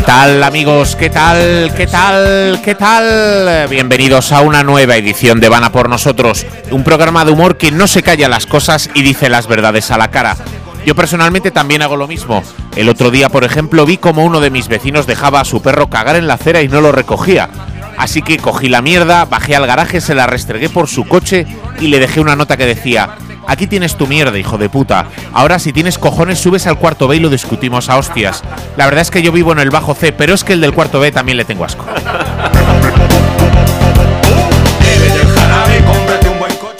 [0.00, 0.96] ¿Qué tal amigos?
[0.96, 1.74] ¿Qué tal?
[1.76, 2.62] ¿Qué tal?
[2.64, 3.68] ¿Qué tal?
[3.68, 7.86] Bienvenidos a una nueva edición de Vana por nosotros, un programa de humor que no
[7.86, 10.38] se calla las cosas y dice las verdades a la cara.
[10.86, 12.42] Yo personalmente también hago lo mismo.
[12.76, 15.90] El otro día, por ejemplo, vi como uno de mis vecinos dejaba a su perro
[15.90, 17.50] cagar en la acera y no lo recogía.
[17.98, 21.46] Así que cogí la mierda, bajé al garaje, se la restregué por su coche
[21.78, 23.16] y le dejé una nota que decía,
[23.50, 25.06] Aquí tienes tu mierda, hijo de puta.
[25.32, 28.44] Ahora si tienes cojones subes al cuarto B y lo discutimos a hostias.
[28.76, 30.72] La verdad es que yo vivo en el bajo C, pero es que el del
[30.72, 31.84] cuarto B también le tengo asco.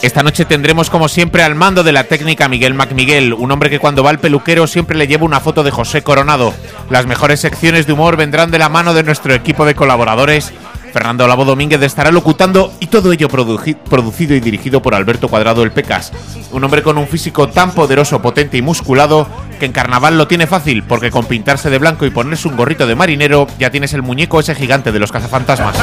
[0.01, 3.79] Esta noche tendremos como siempre al mando de la técnica Miguel MacMiguel, un hombre que
[3.79, 6.53] cuando va al peluquero siempre le lleva una foto de José Coronado.
[6.89, 10.53] Las mejores secciones de humor vendrán de la mano de nuestro equipo de colaboradores
[10.91, 15.71] Fernando Lavo Domínguez estará locutando y todo ello producido y dirigido por Alberto Cuadrado el
[15.71, 16.11] Pecas,
[16.51, 19.27] un hombre con un físico tan poderoso, potente y musculado
[19.59, 22.87] que en carnaval lo tiene fácil porque con pintarse de blanco y ponerse un gorrito
[22.87, 25.75] de marinero ya tienes el muñeco ese gigante de los cazafantasmas.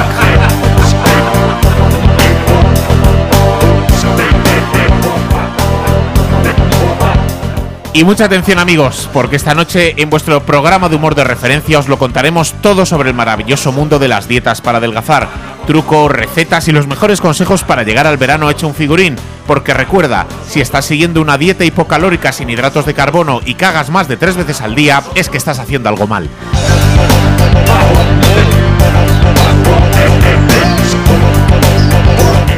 [7.91, 11.87] Y mucha atención amigos, porque esta noche en vuestro programa de humor de referencia os
[11.87, 15.27] lo contaremos todo sobre el maravilloso mundo de las dietas para adelgazar,
[15.65, 19.15] trucos, recetas y los mejores consejos para llegar al verano hecho un figurín.
[19.47, 24.07] Porque recuerda, si estás siguiendo una dieta hipocalórica sin hidratos de carbono y cagas más
[24.07, 26.29] de tres veces al día, es que estás haciendo algo mal.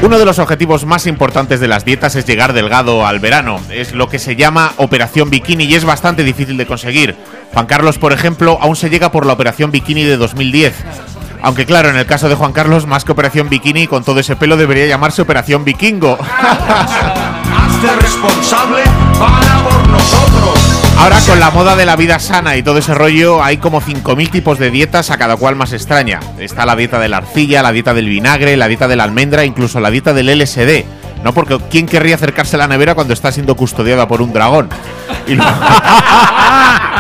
[0.04, 3.62] Uno de los objetivos más importantes de las dietas es llegar delgado al verano.
[3.70, 7.16] Es lo que se llama operación bikini y es bastante difícil de conseguir.
[7.54, 10.74] Juan Carlos, por ejemplo, aún se llega por la operación bikini de 2010.
[11.44, 14.36] Aunque claro, en el caso de Juan Carlos, más que operación bikini, con todo ese
[14.36, 16.18] pelo debería llamarse operación vikingo.
[18.02, 18.84] responsable
[19.20, 20.71] para por nosotros.
[20.98, 24.30] Ahora con la moda de la vida sana y todo ese rollo, hay como 5.000
[24.30, 26.20] tipos de dietas, a cada cual más extraña.
[26.40, 29.44] Está la dieta de la arcilla, la dieta del vinagre, la dieta de la almendra,
[29.46, 30.86] incluso la dieta del LSD.
[31.24, 31.34] ¿no?
[31.34, 34.70] Porque ¿quién querría acercarse a la nevera cuando está siendo custodiada por un dragón?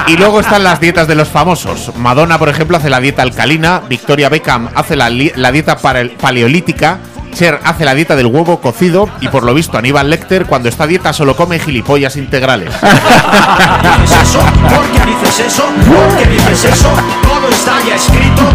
[0.07, 1.91] Y, luego están las dietas de los famosos.
[1.95, 6.97] Madonna, por ejemplo, hace la dieta alcalina, Victoria Beckham hace la, la dieta paleolítica,
[7.31, 10.83] Cher hace la dieta del huevo cocido y por lo visto Aníbal Lecter cuando está
[10.83, 12.73] a dieta solo come gilipollas integrales.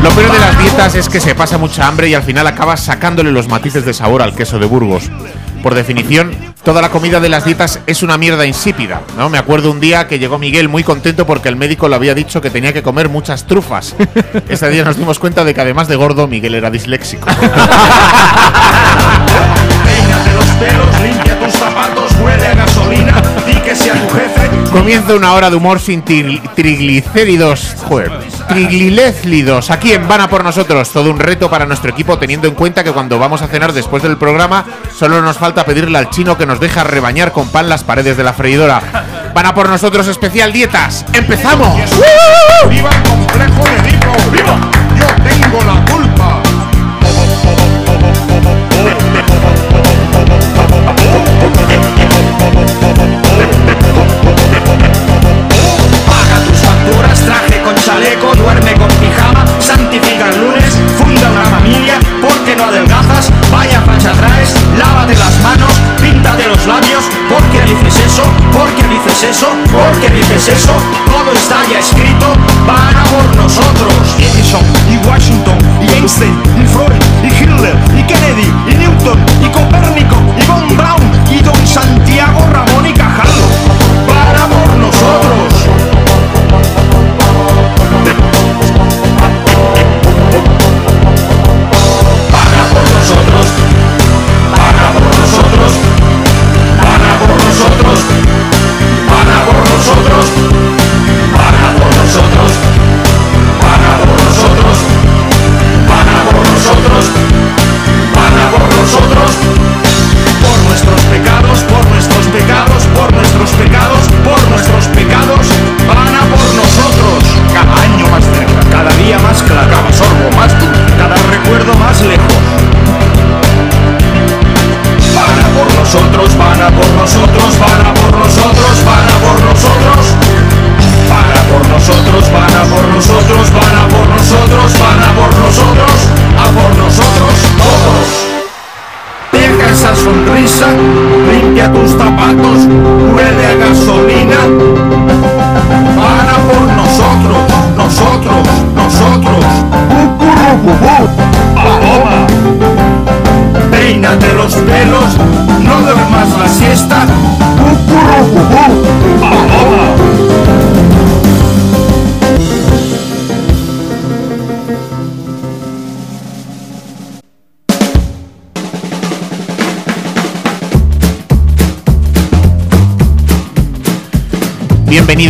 [0.03, 2.85] Lo peor de las dietas es que se pasa mucha hambre y al final acabas
[2.85, 5.11] sacándole los matices de sabor al queso de Burgos.
[5.67, 6.31] Por definición,
[6.63, 9.29] toda la comida de las dietas es una mierda insípida, ¿no?
[9.29, 12.41] Me acuerdo un día que llegó Miguel muy contento porque el médico le había dicho
[12.41, 13.97] que tenía que comer muchas trufas.
[14.49, 17.29] Ese día nos dimos cuenta de que además de gordo, Miguel era disléxico.
[21.03, 23.21] limpia tus zapatos, huele a gasolina,
[23.65, 24.26] que sea tu jefe.
[24.73, 27.77] Comienza una hora de humor sin triglicéridos.
[27.89, 28.11] Joder,
[28.49, 29.71] triglicéridos.
[29.71, 30.91] Aquí en Vana por nosotros.
[30.91, 34.03] Todo un reto para nuestro equipo, teniendo en cuenta que cuando vamos a cenar después
[34.03, 34.65] del programa,
[34.97, 38.25] solo nos falta pedirle al chino que nos deja rebañar con pan las paredes de
[38.25, 39.33] la freidora.
[39.35, 41.05] Vana por nosotros especial dietas.
[41.13, 41.79] ¡Empezamos!
[42.69, 44.59] ¡Viva el complejo de ¡Viva!
[44.99, 46.06] Yo tengo la culpa.
[59.67, 65.73] Santifica el lunes, funda una familia, porque no adelgazas, vaya facha traes, lávate las manos,
[66.01, 68.23] píntate los labios, porque dices eso,
[68.53, 70.73] porque dices eso, porque dices eso,
[71.11, 72.27] todo está ya escrito,
[72.65, 73.93] van a por nosotros.
[74.19, 76.41] Edison y Washington y Einstein
[76.73, 77.06] Freud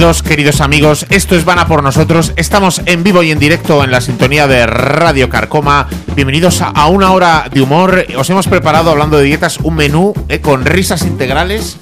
[0.07, 1.07] Bienvenidos, queridos amigos.
[1.11, 2.33] Esto es Vana por nosotros.
[2.37, 5.89] Estamos en vivo y en directo en la sintonía de Radio Carcoma.
[6.15, 8.07] Bienvenidos a, una hora de humor.
[8.17, 11.79] Os hemos preparado, hablando de dietas, un menú eh, con risas integrales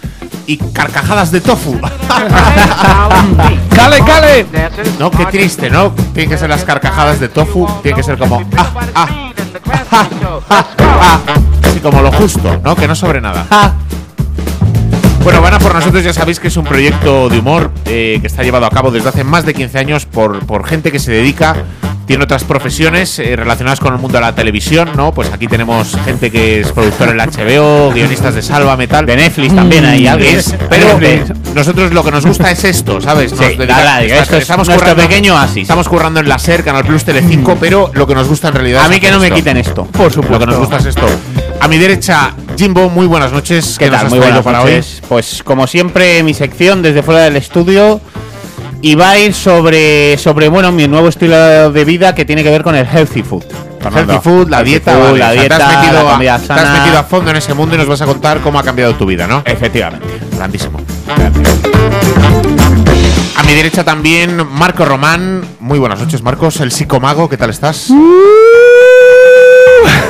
[0.46, 1.78] y carcajadas de tofu.
[3.76, 4.46] ¡Cale, cale!
[4.98, 5.92] No, qué triste, ¿no?
[6.14, 7.68] Tienen que ser las carcajadas de tofu.
[7.82, 8.42] Tienen que ser como.
[8.56, 9.08] Ah, ah,
[9.92, 10.08] ah,
[10.48, 11.20] ah, ah.
[11.62, 12.74] Así como lo justo, ¿no?
[12.74, 13.74] Que no sobre nada.
[15.24, 18.42] Bueno, Vana por nosotros ya sabéis que es un proyecto de humor eh, que está
[18.42, 21.56] llevado a cabo desde hace más de 15 años por, por gente que se dedica,
[22.06, 25.12] tiene otras profesiones eh, relacionadas con el mundo de la televisión, ¿no?
[25.14, 29.06] Pues aquí tenemos gente que es productor en la HBO, guionistas de Salva Metal.
[29.06, 30.36] De Netflix también hay alguien.
[30.36, 31.24] Es- pero eh,
[31.54, 33.30] nosotros lo que nos gusta es esto, ¿sabes?
[33.32, 35.62] Nos Sí, dedica- nada, digo, esto es nuestro currando- pequeño oasis.
[35.62, 38.82] Estamos currando en la SER, Canal Plus, Telecinco, pero lo que nos gusta en realidad
[38.82, 39.36] A es mí que hacer no me esto.
[39.36, 39.84] quiten esto.
[39.86, 40.32] Por supuesto.
[40.34, 41.06] Lo que nos gusta es esto.
[41.64, 43.76] A mi derecha, Jimbo, muy buenas noches.
[43.78, 44.06] ¿Qué nos tal?
[44.06, 45.00] has Muy buenas para noches.
[45.08, 48.02] Pues como siempre, mi sección desde fuera del estudio
[48.82, 52.50] y va a ir sobre, sobre bueno, mi nuevo estilo de vida que tiene que
[52.50, 53.44] ver con el healthy food.
[53.80, 54.12] Fernando.
[54.12, 55.18] Healthy food, la Healthy dieta, food, vale.
[55.18, 56.78] la dieta, te, has metido la a, comida te has sana.
[56.80, 59.06] metido a fondo en ese mundo y nos vas a contar cómo ha cambiado tu
[59.06, 59.42] vida, ¿no?
[59.46, 60.06] Efectivamente.
[60.36, 60.82] Grandísimo.
[63.36, 65.42] A mi derecha también, Marco Román.
[65.60, 67.90] Muy buenas noches, Marcos, el psicomago, ¿qué tal estás?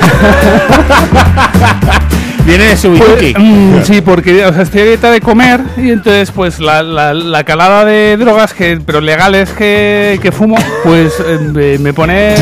[2.46, 5.90] Viene de su Pues, mm, sí, porque o sea, estoy a dieta de comer y
[5.90, 11.14] entonces pues la, la- la calada de drogas que pero legales que, que fumo pues
[11.26, 12.34] eh, me, pone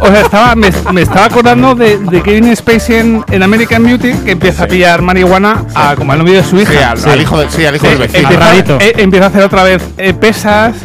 [0.00, 4.12] o sea estaba me, me estaba acordando de, de Kevin Spacey en, en American Beauty
[4.24, 7.20] que empieza a pillar marihuana a, como al novio de su hija Sí, al, al
[7.20, 8.20] hijo, de- al hijo Sí, del vecino.
[8.28, 8.78] empieza, rarito.
[8.80, 10.76] eh, empieza a hacer otra vez eh, pesas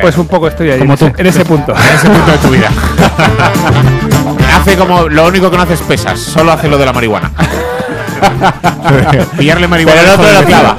[0.00, 1.20] pues un poco estoy ahí Como en, ese, tú.
[1.20, 2.70] en ese punto En ese punto de tu vida.
[4.42, 5.08] hace como.
[5.08, 7.30] Lo único que no hace es pesas, solo hace lo de la marihuana.
[9.38, 10.00] Pillarle marihuana.
[10.00, 10.76] Pero el otro lo clava.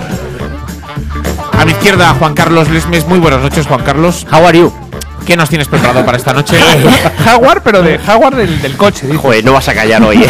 [1.57, 3.07] A mi izquierda, Juan Carlos Lesmes.
[3.07, 4.25] Muy buenas noches, Juan Carlos.
[4.31, 4.84] How are you?
[5.25, 6.57] ¿Qué nos tienes preparado para esta noche?
[7.25, 9.17] Jaguar pero de Jaguar del, del coche dice.
[9.17, 10.23] Joder, no vas a callar hoy.
[10.23, 10.27] ¿eh?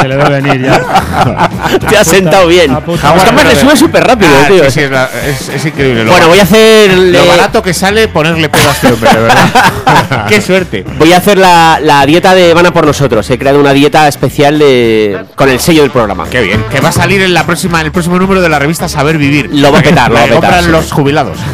[0.00, 1.48] Se le debe venir ya.
[1.88, 2.70] Te has sentado bien.
[2.70, 3.08] apunta.
[3.08, 4.64] Es que además le sube súper rápido, Ah, tío.
[4.64, 6.04] sí, sí, es, la- es- es increíble.
[6.04, 6.92] Lo, Bueno, voy a hacer.
[6.96, 10.26] lo barato que sale ponerle pedo a este hombre, verdad.
[10.28, 10.84] Qué suerte.
[10.98, 13.28] Voy a hacer la, la dieta de Vana por nosotros.
[13.30, 16.26] He creado una dieta especial de con el sello del programa.
[16.30, 16.62] Qué bien.
[16.70, 19.18] Que va a salir en la próxima, en el próximo número de la revista Saber
[19.18, 19.48] Vivir.
[19.52, 20.70] Lo va a petar, lo va a petar, compran sí.
[20.70, 21.38] los jubilados.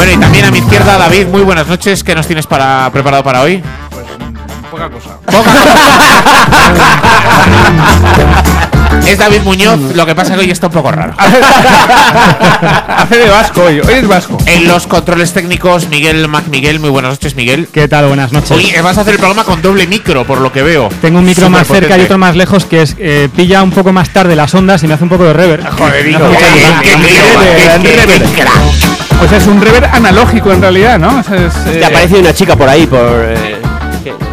[0.00, 2.02] bueno, y también a mi izquierda, David, muy buenas noches.
[2.02, 3.62] ¿Qué nos tienes para, preparado para hoy?
[4.70, 5.18] poca cosa
[9.06, 11.14] Es David Muñoz, lo que pasa que hoy está un poco raro.
[12.88, 16.90] hace de vasco hoy hoy es vasco En los controles técnicos, Miguel Mac Miguel, muy
[16.90, 17.68] buenas noches, Miguel.
[17.72, 18.06] ¿Qué tal?
[18.06, 18.52] Buenas noches.
[18.52, 20.88] Hoy vas a hacer el programa con doble micro, por lo que veo.
[21.00, 23.92] Tengo un micro más cerca y otro más lejos que es eh, pilla un poco
[23.92, 25.32] más tarde las ondas y me hace un poco de.
[25.32, 26.04] Joder,
[27.82, 28.52] qué rever, crack.
[29.18, 31.18] Pues es un rever analógico en realidad, ¿no?
[31.18, 33.00] O sea, es, eh, Te ha aparecido una chica por ahí, por.
[33.00, 33.59] eh,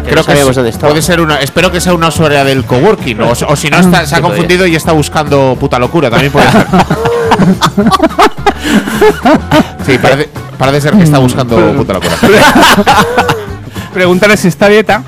[0.08, 0.90] Creo que es- dónde estaba.
[0.90, 1.36] puede ser una.
[1.40, 3.20] Espero que sea una usuaria del coworking.
[3.22, 6.10] O, o si no, está- se ha confundido y está buscando puta locura.
[6.10, 6.66] También puede ser.
[9.86, 12.16] sí, parece, parece ser que está buscando puta locura.
[13.92, 15.02] Pregúntale si está dieta.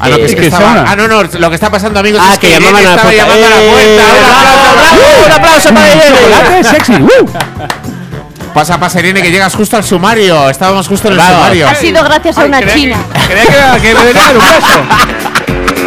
[0.00, 2.00] Ah, no, que es Eh, que que estaba- ah, no, no, lo que está pasando,
[2.00, 3.22] amigos, Ah, es que que, llamaban Irene a la estaba puerta.
[3.22, 3.70] llamando a la ¡Eh!
[3.70, 4.02] puerta.
[4.04, 5.24] Un aplauso, ¡Bravo!
[5.26, 6.10] ¡Un aplauso para Irene!
[6.10, 6.92] ¡Chocolate sexy!
[8.54, 10.48] Pasa, pasa, Irene, que llegas justo al sumario.
[10.48, 11.36] Estábamos justo en el Claro.
[11.38, 11.68] sumario.
[11.68, 12.96] Ha sido gracias a una creía china.
[13.26, 15.84] Que, creía que, que me venía un beso.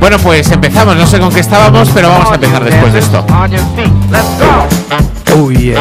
[0.00, 0.96] Bueno, pues empezamos.
[0.96, 3.24] No sé con qué estábamos, pero vamos a empezar después de esto.
[5.34, 5.80] Oh, yeah.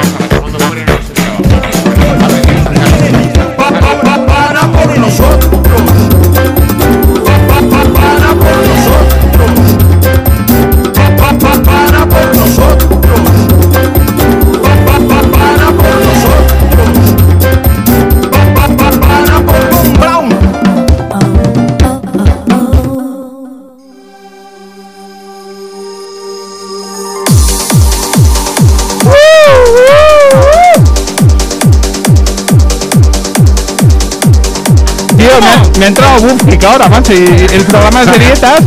[35.79, 37.13] Me ha, entrado Buffic ahora, macho.
[37.13, 38.59] Y el programa es de dietas.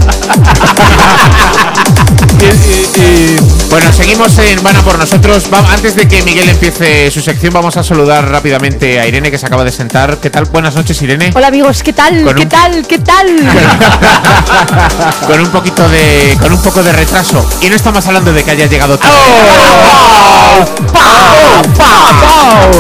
[2.41, 3.37] y, y- y-
[3.71, 5.45] Bueno, seguimos en Vana por nosotros.
[5.53, 9.39] Va- antes de que Miguel empiece su sección, vamos a saludar rápidamente a Irene, que
[9.39, 10.19] se acaba de sentar.
[10.19, 10.45] ¿Qué tal?
[10.47, 11.31] Buenas noches, Irene.
[11.35, 12.23] Hola amigos, ¿qué tal?
[12.23, 12.87] Con ¿Qué un- tal?
[12.87, 13.27] ¿Qué tal?
[15.27, 17.45] con un poquito de con un poco de retraso.
[17.63, 19.15] Y no estamos hablando de que haya llegado tarde.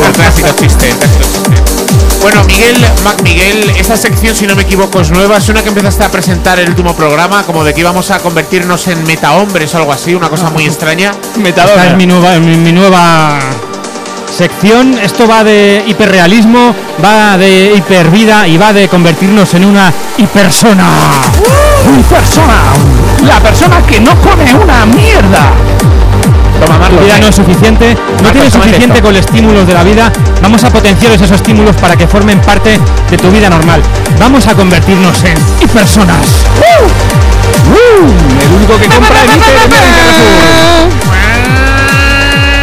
[0.06, 1.27] El clásico chiste, el clásico chiste.
[2.20, 5.36] Bueno, Miguel, Mac Miguel, esta sección, si no me equivoco, es nueva.
[5.36, 8.88] Es una que empezaste a presentar el último programa, como de que íbamos a convertirnos
[8.88, 11.12] en metahombres o algo así, una cosa muy extraña.
[11.44, 13.38] Esta es mi nueva, mi, mi nueva
[14.36, 14.98] sección.
[14.98, 20.88] Esto va de hiperrealismo, va de hipervida y va de convertirnos en una hipersona.
[21.88, 22.62] ¡Una persona!
[23.26, 25.52] La persona que no come una mierda.
[26.64, 29.02] Toma, Tu vida no es suficiente, no tienes suficiente esto.
[29.02, 30.12] con los estímulos de la vida.
[30.42, 32.78] Vamos a potenciar esos estímulos para que formen parte
[33.10, 33.82] de tu vida normal.
[34.18, 35.36] Vamos a convertirnos en.
[38.42, 40.77] El único que compra Carrefour.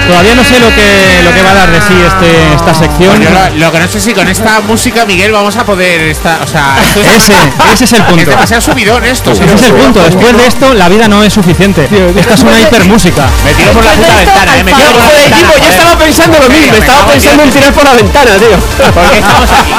[0.08, 3.20] Todavía no sé lo que, lo que va a dar de sí este, esta sección.
[3.22, 6.42] Yo lo, lo que no sé si con esta música, Miguel, vamos a poder estar.
[6.42, 7.34] O sea, esto es, Ese,
[7.74, 8.22] ese es el punto.
[8.22, 9.32] es demasiado subidón esto.
[9.32, 10.04] Ese es el punto.
[10.04, 11.88] Después de esto, la vida no es suficiente.
[12.18, 13.28] Esta es una hipermúsica.
[13.44, 14.64] Me tiro por la puta ventana, eh.
[14.64, 15.42] Me tiro por la Joder, ventana.
[15.52, 18.92] equipo, yo estaba pensando lo mismo, Me estaba pensando en tirar por la ventana, tío.
[18.94, 19.74] ¿Por qué estamos aquí?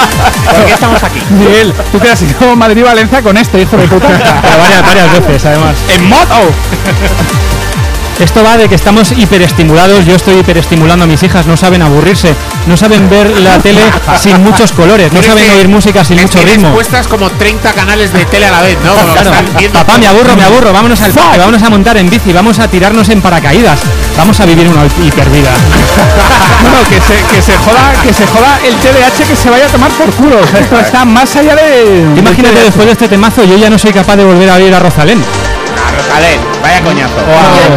[0.54, 1.22] ¿Por qué estamos aquí?
[1.30, 4.08] Miguel, tú te has ido a Madrid-Valencia con esto, hijo de puta.
[4.42, 5.76] Pero varias, varias veces, además.
[5.94, 6.52] ¡En moto!
[8.18, 10.06] Esto va de que estamos hiperestimulados.
[10.06, 11.46] Yo estoy hiperestimulando a mis hijas.
[11.46, 12.34] No saben aburrirse.
[12.66, 13.82] No saben ver la tele
[14.18, 15.12] sin muchos colores.
[15.12, 16.72] No saben oír música sin mucho ritmo.
[16.72, 18.94] puestas como 30 canales de tele a la vez, ¿no?
[18.94, 19.30] Claro.
[19.72, 20.72] Papá, me aburro, me aburro.
[20.72, 23.78] Vámonos al parque, vámonos a montar en bici, vamos a tirarnos en paracaídas.
[24.16, 25.50] Vamos a vivir una hipervida.
[26.62, 29.68] Bueno, que se, que se joda, que se joda el TDH que se vaya a
[29.68, 30.40] tomar por culo.
[30.42, 32.06] O sea, esto está más allá de.
[32.16, 34.80] Imagínate después de este temazo, yo ya no soy capaz de volver a ir a
[34.80, 35.22] Rosalén.
[35.90, 37.14] Rosalén, vaya coñazo.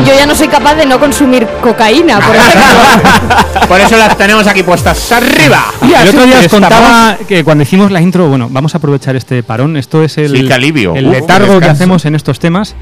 [0.04, 3.68] Yo, yo ya no soy capaz de no consumir cocaína, por ejemplo.
[3.68, 5.66] Por eso las tenemos aquí puestas arriba.
[5.82, 9.44] El otro día os contaba que cuando hicimos la intro, bueno, vamos a aprovechar este
[9.44, 9.78] parón.
[9.78, 10.96] Esto es el, Sí, alivio.
[10.96, 12.76] el letargo que hacemos en estos temas.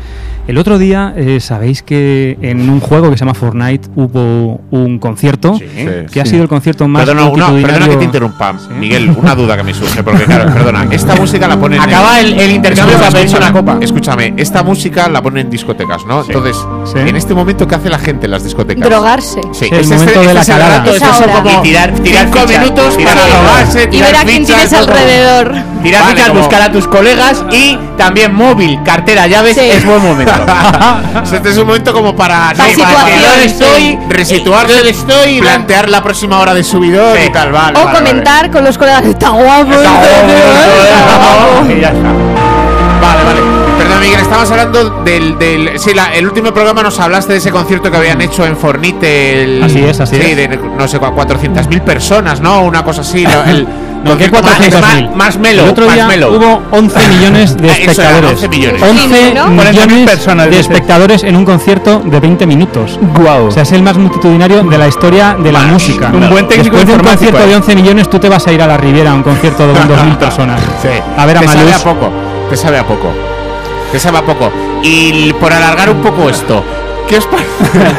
[0.48, 4.98] El otro día, eh, sabéis que en un juego que se llama Fortnite hubo un
[4.98, 5.60] concierto.
[6.12, 9.64] que ha sido el concierto más Perdona, perdona que te interrumpa, Miguel, una duda que
[9.64, 13.44] me surge, porque claro, perdona, esta música la ponen Acaba el- el intercambio pedirse escúchame,
[13.50, 13.78] una copa.
[13.82, 16.22] Escúchame, esta música la ponen en discotecas, ¿no?
[16.24, 17.00] Entonces, Sí.
[17.00, 18.88] en este momento, ¿qué hace la gente en las discotecas?
[18.90, 19.42] Drogarse.
[19.52, 20.78] Sí, el es momento de la es el calada.
[20.78, 21.44] rato, Es estos son ahora.
[21.44, 24.46] como Y tirar- tirar cinco fichas, minutos tirar para drogarse, Y tirar ver a quién
[24.46, 25.54] tienes alrededor.
[25.84, 30.32] Tirar fichas, buscar a tus colegas y también móvil, cartera, llaves, es buen momento.
[31.34, 33.46] Este es un momento como para, situación, para que sí.
[35.00, 37.24] estoy, plantear la próxima hora de subidón Sí.
[37.28, 37.80] y tal, vale.
[37.80, 39.72] O vale, comentar con los colegas, está guapo.
[39.72, 41.72] Está está guapo".
[41.72, 42.10] y ya está.
[43.02, 43.40] Vale, vale.
[43.78, 45.38] Perdón, Miguel, estabas hablando del.
[45.38, 48.58] del sí, la- el último programa nos hablaste de ese concierto que habían hecho en
[48.58, 49.44] Fornite.
[49.44, 50.36] El, Así es, así sí, es.
[50.38, 52.62] de no sé, 400.000 personas, ¿no?
[52.62, 53.26] Una cosa así.
[54.04, 55.08] No, ¿qué concierto más- 400.000?
[55.10, 55.64] más, más melo.
[55.64, 56.32] El otro día melo.
[56.32, 58.32] hubo 11 millones de espectadores.
[58.32, 58.82] 11 millones.
[58.84, 59.46] 11 ¿no?
[59.48, 63.00] 40.000 millones personas, de espectadores en un concierto de 20 minutos.
[63.18, 63.48] Guau.
[63.48, 66.10] O sea, es el más multitudinario de la historia de la música.
[66.14, 67.48] Un buen técnico Después de un concierto eh.
[67.48, 69.74] de 11 millones, tú te vas a ir a la Riviera a un concierto de
[69.74, 70.62] 2.000 personas.
[70.82, 70.90] Sí.
[71.18, 72.10] A ver a Te sabe a poco.
[72.50, 73.12] Te sabe a poco.
[73.92, 74.52] Te sabe a poco.
[74.84, 76.64] Y por alargar un poco esto,
[77.08, 77.96] ¿qué os parece?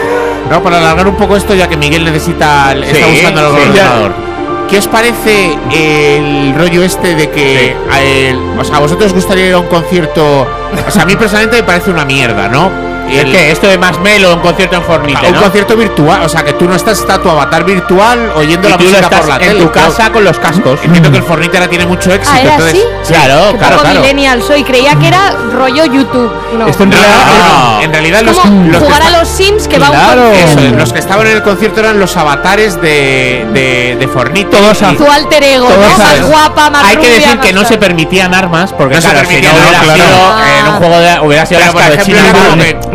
[0.51, 2.73] no, por alargar un poco esto, ya que Miguel necesita.
[2.75, 3.69] está buscando el sí.
[3.71, 4.28] ordenador.
[4.71, 9.15] ¿Qué os parece el rollo este de que a el- o sea, a vosotros os
[9.15, 10.47] gustaría ir a un concierto?
[10.87, 12.71] O sea, a mí personalmente me parece una mierda, ¿no?
[13.11, 15.43] ¿Es El- que esto de más melo, un concierto en Fornite, un ¿no?
[15.43, 18.77] concierto virtual, o sea, que tú no estás, está tu avatar virtual oyendo Y la
[18.77, 19.61] tú música estás por la en tele.
[19.65, 20.81] tu casa con los cascos.
[20.83, 22.31] Entiendo que el Fornite ahora tiene mucho éxito.
[22.37, 23.13] Ah, ¿era entonces, así?
[23.13, 24.01] Claro, Qué claro, poco claro.
[24.01, 24.65] millennial soy.
[24.65, 26.31] Creía que era rollo YouTube.
[26.59, 26.67] No.
[26.67, 27.25] Esto en No, realidad.
[27.49, 30.29] no, en realidad los, Como los que jugar a los Sims que va Claro.
[30.29, 34.51] un eso, los que estaban en el concierto eran los avatares de, de, de Fornite.
[34.51, 35.97] Todos a- Y- Tu alter ego, Todos ¿no?
[35.97, 36.21] saben.
[36.23, 39.21] Más guapa, más Hay que decir que no se permitían armas porque No se claro,
[39.21, 40.59] si permitían no hubiera armas, sido claro.
[40.59, 42.15] en un juego de hubiera sido la por ejemplo,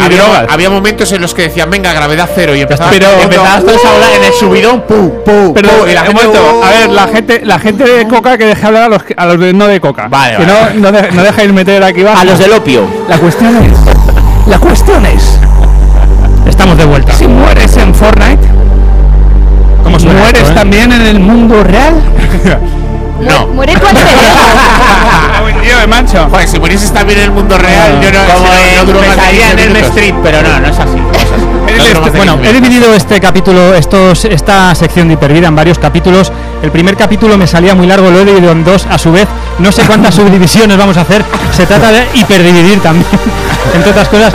[0.06, 0.46] había, drogas.
[0.50, 3.94] había momentos en los que decían, venga, gravedad cero, y empezaba Pero empezabas todos a
[3.94, 7.42] hablar en el subidón, pu, pu, Pero, y la gente, momento, a ver, la gente,
[7.44, 9.80] la gente de coca que deje hablar a los, que- a los de no de
[9.82, 10.08] coca.
[10.10, 10.74] Vale, que vale.
[10.80, 12.20] no, no, de- no dejéis meter aquí abajo.
[12.22, 12.86] a los del opio.
[13.10, 13.72] La cuestión es.
[14.48, 15.40] La cuestión es.
[16.48, 17.14] Estamos de vuelta.
[17.14, 18.48] Si mueres en Fortnite,
[19.84, 20.56] ¿Cómo suena ¿mueres esto, eh?
[20.56, 21.94] también en el mundo real?
[23.22, 23.48] No.
[23.48, 23.80] Muere tu
[25.84, 26.28] de mancho.
[26.30, 29.00] Joder, si murieses también en el mundo real, yo no, Como si no- en duró
[29.00, 29.84] más de pesadilla 15 en el.
[29.84, 30.96] Street, pero no, no es así.
[30.98, 31.46] no es así.
[31.78, 35.78] No de Bueno, 15 he dividido este capítulo, estos, esta sección de Hipervida en varios
[35.80, 36.32] capítulos.
[36.62, 39.28] El primer capítulo me salía muy largo, lo he dividido en dos a su vez.
[39.60, 41.24] No sé cuántas subdivisiones vamos a hacer.
[41.56, 43.06] Se trata de hiperdividir también,
[43.76, 44.34] entre otras cosas.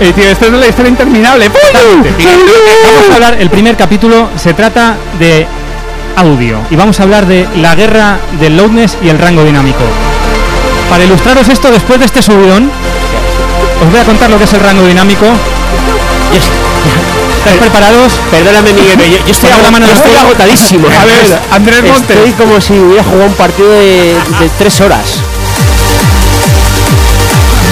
[0.00, 1.48] Eh, tío, esto es la historia interminable.
[1.48, 5.46] Vamos a hablar, el primer capítulo se trata de
[6.16, 9.82] audio y vamos a hablar de la guerra del loudness y el rango dinámico.
[10.94, 12.70] Para ilustraros esto, después de este subidón,
[13.82, 15.26] os voy a contar lo que es el rango dinámico.
[17.38, 18.12] ¿Estáis preparados?
[18.30, 20.86] Perdóname, Miguel, yo, yo estoy, la mano yo estoy agotadísimo.
[20.86, 22.16] A ver, Andrés Montes.
[22.16, 25.16] Estoy como si hubiera jugado un partido de, de tres horas.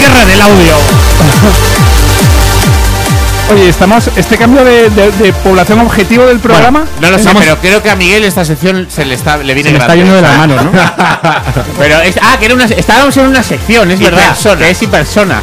[0.01, 0.75] Guerra del audio.
[3.51, 4.09] Oye, estamos.
[4.17, 6.85] Este cambio de, de- de población objetivo del programa.
[7.01, 9.71] No lo sé, pero creo que a Miguel esta sección se le está le viene
[9.71, 10.71] Se está yendo de las manos, ¿no?
[11.79, 14.29] pero es, ah, que era una, estábamos en una sección, es Y verdad.
[14.29, 14.57] persona.
[14.59, 15.43] Que es y persona.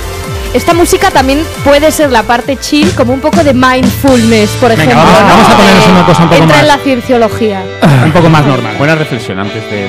[0.51, 4.83] Esta música también puede ser la parte chill, como un poco de mindfulness, por Venga,
[4.83, 5.03] ejemplo.
[5.05, 6.61] vamos, vamos a ponernos una cosa un poco Entra más.
[6.63, 7.63] en la cienciología.
[8.05, 8.75] Un poco más normal.
[8.77, 9.87] Buena reflexión antes de.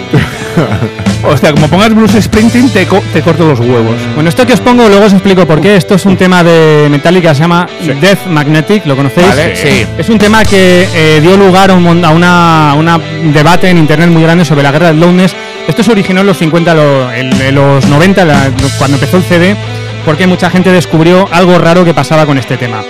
[1.27, 3.95] Hostia, como pongas Bruce Springsteen, te, co- te corto los huevos.
[4.15, 5.77] Bueno, esto que os pongo, luego os explico por qué.
[5.77, 7.67] Esto es un tema de Metallica, se llama
[8.01, 9.29] Death Magnetic, ¿lo conocéis?
[9.29, 9.87] Vale, sí.
[9.97, 12.99] Es un tema que eh, dio lugar a un, a una, a una
[13.33, 15.35] debate en internet muy grande sobre la guerra del loudness.
[15.69, 19.23] Esto se originó en los 50, lo- en, en los 90, la- cuando empezó el
[19.23, 19.57] CD,
[20.05, 22.83] porque mucha gente descubrió algo raro que pasaba con este tema.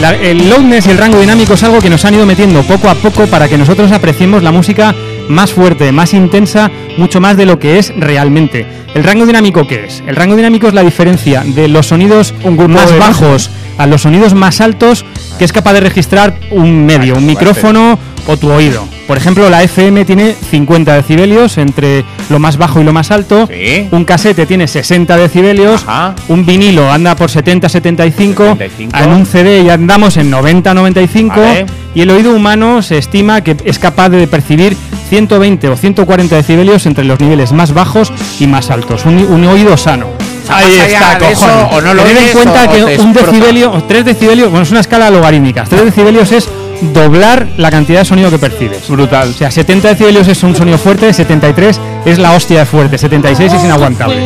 [0.00, 2.88] La- el loudness y el rango dinámico es algo que nos han ido metiendo poco
[2.88, 4.94] a poco para que nosotros apreciemos la música
[5.28, 8.66] más fuerte, más intensa, mucho más de lo que es realmente.
[8.94, 10.02] ¿El rango dinámico qué es?
[10.06, 12.34] El rango dinámico es la diferencia de los sonidos
[12.68, 15.04] más de bajos a los sonidos más altos
[15.38, 18.86] que es capaz de registrar un medio, un micrófono o tu oído.
[19.08, 23.48] Por ejemplo, la FM tiene 50 decibelios entre lo más bajo y lo más alto.
[23.50, 23.88] Sí.
[23.90, 25.82] Un casete tiene 60 decibelios.
[25.88, 26.14] Ajá.
[26.28, 28.44] Un vinilo anda por 70, 75.
[28.58, 28.96] 75.
[28.98, 31.34] En un CD ya andamos en 90, 95.
[31.40, 31.66] Vale.
[31.94, 34.76] Y el oído humano se estima que es capaz de percibir
[35.08, 39.06] 120 o 140 decibelios entre los niveles más bajos y más altos.
[39.06, 40.08] Un, un oído sano.
[40.48, 43.82] Más allá de eso, o no lo Tened en cuenta o- que un decibelio, o
[43.84, 45.64] 3 decibelios, bueno, es una escala logarítmica.
[45.64, 46.48] 3 decibelios es
[46.80, 48.88] doblar la cantidad de sonido que percibes.
[48.88, 49.30] Brutal.
[49.30, 53.52] O sea, 70 decibelios es un sonido fuerte, 73 es la hostia de fuerte, 76
[53.52, 54.22] es inaguantable.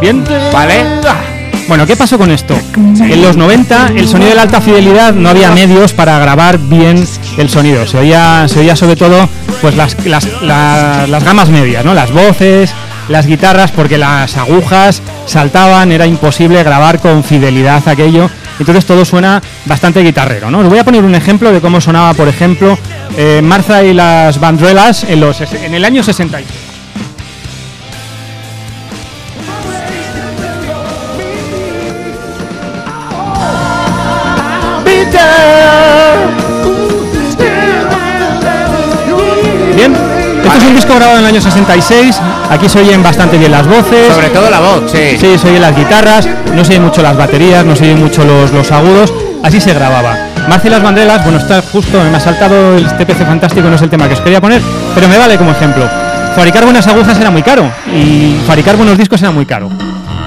[0.00, 0.84] Bien, ¿Vale?
[1.68, 2.54] bueno, ¿qué pasó con esto?
[2.76, 7.06] En los 90 el sonido de la alta fidelidad no había medios para grabar bien
[7.38, 7.86] el sonido.
[7.86, 9.28] Se oía, se oía sobre todo
[9.62, 11.94] pues las, las, la- las gamas medias, ¿no?
[11.94, 12.70] Las voces,
[13.08, 18.30] las guitarras, porque las agujas saltaban, era imposible grabar con fidelidad aquello.
[18.58, 20.60] Entonces todo suena bastante guitarrero, ¿no?
[20.60, 22.78] Os voy a poner un ejemplo de cómo sonaba, por ejemplo,
[23.16, 26.73] eh, Martha y las Bandruelas en, los, en el año 66.
[40.54, 42.20] Esto es un disco grabado en el año 66.
[42.50, 44.12] Aquí se oyen bastante bien las voces.
[44.14, 45.16] Sobre todo la voz, sí.
[45.18, 48.24] Sí, se oyen las guitarras, no se oyen mucho las baterías, no se oyen mucho
[48.24, 49.12] los, los agudos.
[49.42, 50.16] Así se grababa.
[50.48, 53.82] Marcia y las banderas, bueno, está justo, me ha saltado el TPC fantástico, no es
[53.82, 54.60] el tema que os quería poner,
[54.94, 55.88] pero me vale como ejemplo.
[56.36, 59.70] Fabricar buenas agujas era muy caro y fabricar buenos discos era muy caro.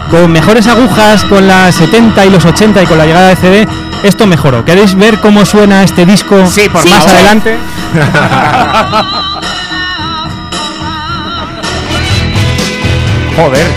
[0.09, 3.67] Con mejores agujas, con las 70 y los 80 y con la llegada de CD,
[4.03, 4.63] esto mejoró.
[4.63, 7.09] ¿Queréis ver cómo suena este disco Sí, por más favor.
[7.15, 7.57] adelante?
[13.37, 13.67] Joder.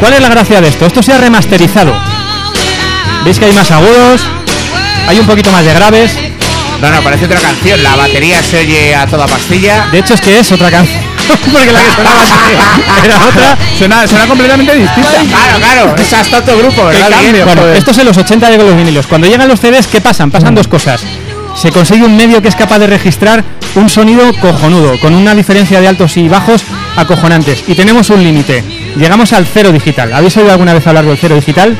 [0.00, 0.86] ¿Cuál es la gracia de esto?
[0.86, 1.94] Esto se ha remasterizado.
[3.22, 4.22] ¿Veis que hay más agudos?
[5.06, 6.12] Hay un poquito más de graves.
[6.80, 7.82] No, no, parece otra canción.
[7.82, 9.88] La batería se oye a toda pastilla.
[9.92, 11.02] De hecho es que es otra canción.
[11.52, 12.22] Porque la que sonaba
[13.04, 13.58] era otra.
[13.78, 15.10] Suena, suena completamente distinta.
[15.10, 15.96] Claro, claro.
[15.98, 17.10] Es hasta otro grupo, ¿verdad?
[17.44, 19.06] Bueno, esto es en los 80 llegan los vinilos.
[19.06, 20.30] Cuando llegan los CDs, ¿qué pasan?
[20.30, 21.02] Pasan dos cosas.
[21.54, 25.80] Se consigue un medio que es capaz de registrar un sonido cojonudo, con una diferencia
[25.80, 26.64] de altos y bajos
[26.96, 27.64] acojonantes.
[27.66, 28.62] Y tenemos un límite.
[28.96, 30.12] Llegamos al cero digital.
[30.12, 31.76] ¿Habéis oído alguna vez hablar del cero digital?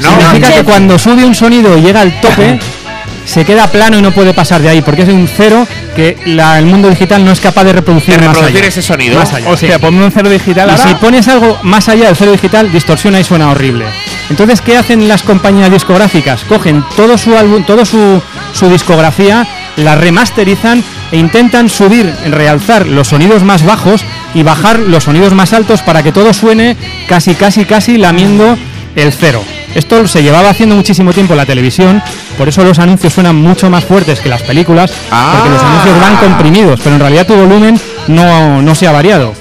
[0.00, 0.10] No.
[0.20, 2.58] Significa que cuando sube un sonido y llega al tope,
[3.26, 6.58] se queda plano y no puede pasar de ahí, porque es un cero que la-
[6.58, 8.68] el mundo digital no es capaz de reproducir, De más reproducir allá.
[8.68, 9.18] ese sonido.
[9.18, 9.50] Más allá.
[9.50, 10.88] Hostia, ponme un cero digital Y ahora.
[10.88, 13.84] si pones algo más allá del cero digital, distorsiona y suena horrible.
[14.30, 16.42] Entonces, ¿qué hacen las compañías discográficas?
[16.44, 18.22] Cogen todo su álbum, todo su,
[18.54, 24.02] su discografía, la remasterizan e intentan subir, realzar los sonidos más bajos
[24.34, 26.76] y bajar los sonidos más altos para que todo suene
[27.08, 28.56] casi, casi, casi lamiendo
[28.96, 29.42] el cero.
[29.76, 32.02] Esto se llevaba haciendo muchísimo tiempo en la televisión,
[32.38, 35.70] por eso los anuncios suenan mucho más fuertes que las películas, porque los Ah.
[35.70, 39.34] anuncios van comprimidos, pero en realidad tu volumen no, no se ha variado.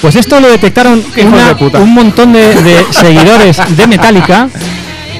[0.00, 4.48] Pues esto lo detectaron una- de un montón de, de seguidores de Metallica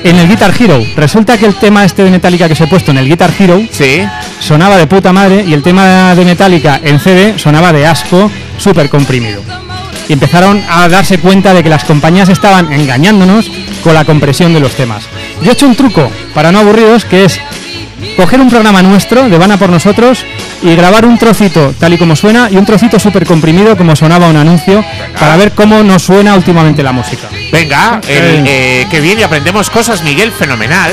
[0.05, 0.81] en el Guitar Hero.
[0.97, 3.61] Resulta que el tema este de Metallica que os he puesto en el Guitar Hero
[3.71, 4.03] Sí.
[4.41, 8.89] sonaba de puta madre y el tema de Metallica en CD sonaba de asco, súper
[8.89, 9.43] comprimido.
[10.09, 13.51] Y empezaron a darse cuenta de que las compañías estaban engañándonos
[13.83, 15.05] con la compresión de los temas.
[15.43, 17.41] Yo he hecho un truco para no aburriros que es
[18.17, 20.25] coger un programa nuestro de Vana por nosotros
[20.63, 24.29] y grabar un trocito tal y como suena y un trocito súper comprimido como sonaba
[24.29, 24.85] un anuncio
[25.19, 27.29] para ver cómo nos suena últimamente la música.
[27.53, 30.93] Venga, el, eh, qué bien y aprendemos cosas, Miguel, fenomenal.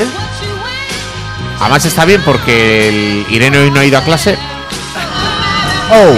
[1.60, 4.38] Además está bien porque el Irene hoy no ha ido a clase.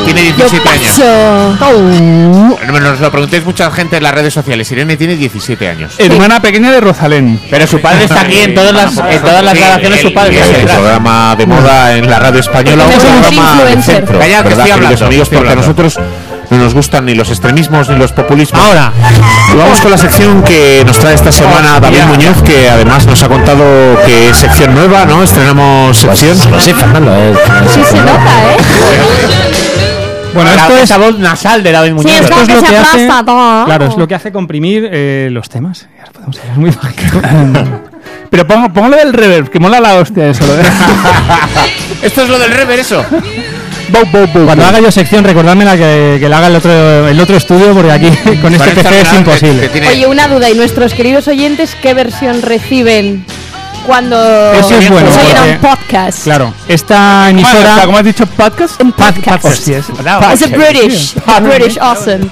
[0.05, 0.89] Tiene Yo 17 años.
[0.91, 1.57] paso.
[2.01, 4.71] No, Nos lo preguntéis mucha gente en las redes sociales.
[4.71, 5.93] Irene tiene 17 años.
[5.97, 7.39] Hermana pequeña de Rosalén.
[7.49, 10.13] Pero su padre está aquí en todas las, en todas las Sí, grabaciones, el- su
[10.13, 10.77] padre el- el detrás.
[10.77, 12.85] programa de moda en la radio española.
[12.85, 14.19] Porque un programa centro.
[14.19, 15.29] Calla, que ¿verdad, estoy hablando, amigos?
[15.29, 15.99] porque a Estoy nosotros
[16.49, 18.61] no nos gustan ni los extremismos ni los populismos.
[18.63, 18.93] Ahora,
[19.57, 23.27] vamos con la sección que nos trae esta semana David Muñoz, que además nos ha
[23.27, 23.63] contado
[24.05, 25.23] que es sección nueva, ¿no?
[25.23, 26.37] Estrenamos sección.
[26.37, 27.13] Sí, Fernando.
[27.13, 27.33] eh,
[27.73, 29.46] Sí se nota, ¿eh?
[30.37, 32.11] Bueno, La- esto es esa voz nasal de David Muñoz.
[32.11, 33.65] esto que lo se que hace, todo.
[33.65, 35.87] claro, es lo que hace comprimir eh, los temas.
[35.95, 37.21] Y ahora podemos ir muy bajito.
[38.29, 40.45] Pero pongo, pongo lo del reverb, que mola la hostia eso.
[40.45, 40.63] lo de-
[42.01, 43.03] Esto es lo del rever, eso.
[44.45, 47.73] Cuando haga yo sección, recordadme la que, que la haga el otro, el otro estudio,
[47.73, 48.09] porque aquí
[48.41, 49.61] con este PC es que- imposible.
[49.61, 50.49] que tiene- Oye, una duda.
[50.49, 53.25] ¿Y nuestros queridos oyentes qué versión reciben
[53.87, 56.23] cuando Eso es bueno, se oyen a un podcast?
[56.23, 58.25] Claro, esta Bueno, emisora, ¿Cómo has dicho?
[58.27, 58.81] ¿Podcast?
[58.83, 59.45] Un podcast.
[59.45, 59.85] Hostias.
[59.89, 61.15] Es a British.
[61.41, 62.27] British awesome.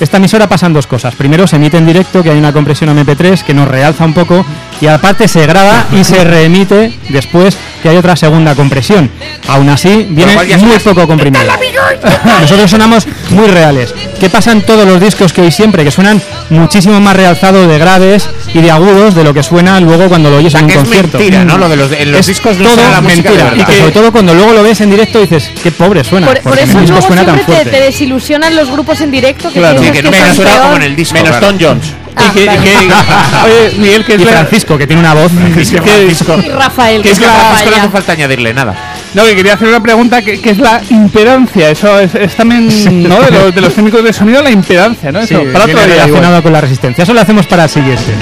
[0.00, 1.14] esta emisora pasan dos cosas.
[1.14, 4.44] Primero, se emite en directo, que hay una compresión MP3 que nos realza un poco,
[4.80, 9.10] y aparte se graba y se reemite después, que hay otra segunda compresión.
[9.48, 11.44] Aún así, viene muy poco comprimido.
[12.40, 13.94] Nosotros sonamos muy reales.
[14.20, 15.84] ¿Qué pasa en todos los discos que hoy siempre?
[15.84, 20.08] Que suenan muchísimo más realzado de graves y de agudos de lo que suena luego
[20.08, 21.18] cuando lo oyes O sea, en un que es concierto.
[21.18, 21.58] mentira, ¿no?
[21.58, 23.52] Lo de los, en los es discos no todo suena la mentira.
[23.56, 26.26] Y que sobre todo cuando luego lo ves en directo dices, qué pobre suena.
[26.26, 27.70] Por, eso luego suena tan te, fuerte.
[27.70, 29.80] te desilusionan los grupos en directo que Claro.
[29.82, 30.62] Sí, piensas que no que me son suena peor.
[30.62, 31.14] como en el disco.
[31.14, 31.46] Menos claro.
[31.46, 32.05] Tom Jones.
[32.16, 32.60] Ah, Y que- vale.
[32.60, 32.66] que-
[33.44, 35.30] Oye, Miguel, que es Y la- Francisco, que tiene una voz.
[35.32, 38.74] Y Rafael, que Es es que a la Francisco no hace falta añadirle nada.
[39.14, 41.70] No, que quería hacer una pregunta que, que es la impedancia.
[41.70, 42.68] Eso es, es también,
[43.08, 43.20] ¿no?
[43.20, 45.26] De los, de los técnicos de sonido, la impedancia, ¿no?
[45.26, 45.86] Sí, Eso, para otro día.
[45.86, 46.42] relacionado igual.
[46.42, 47.04] con la resistencia.
[47.04, 48.14] Eso lo hacemos para el siguiente.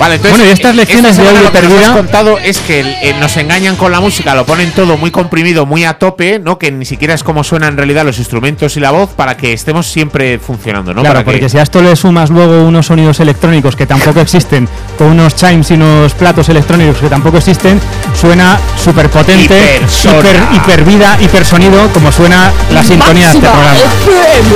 [0.00, 1.96] Vale, entonces, Bueno, y estas eh, lecciones esta de audio lo que nos perdida- has
[1.96, 5.84] contado es que eh, nos engañan con la música, lo ponen todo muy comprimido, muy
[5.84, 6.58] a tope, ¿no?
[6.58, 9.52] Que ni siquiera es como suenan en realidad los instrumentos y la voz para que
[9.52, 11.02] estemos siempre funcionando, ¿no?
[11.02, 11.48] claro, para porque que...
[11.50, 15.70] si a esto le sumas luego unos sonidos electrónicos que tampoco existen, con unos chimes
[15.70, 17.78] y unos platos electrónicos que tampoco existen,
[18.18, 20.18] suena súper potente, Hipersona.
[20.18, 23.74] hiper, hipervida, hipersonido, como suena la sintonía de este programa.
[23.76, 24.50] FM.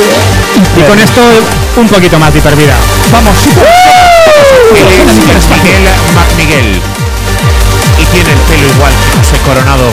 [0.80, 1.20] Y con esto
[1.76, 2.74] un poquito más de hipervida.
[3.12, 3.36] Vamos,
[5.36, 6.80] es Miguel MacMiguel.
[7.98, 9.90] Y tiene el pelo igual que José Coronado.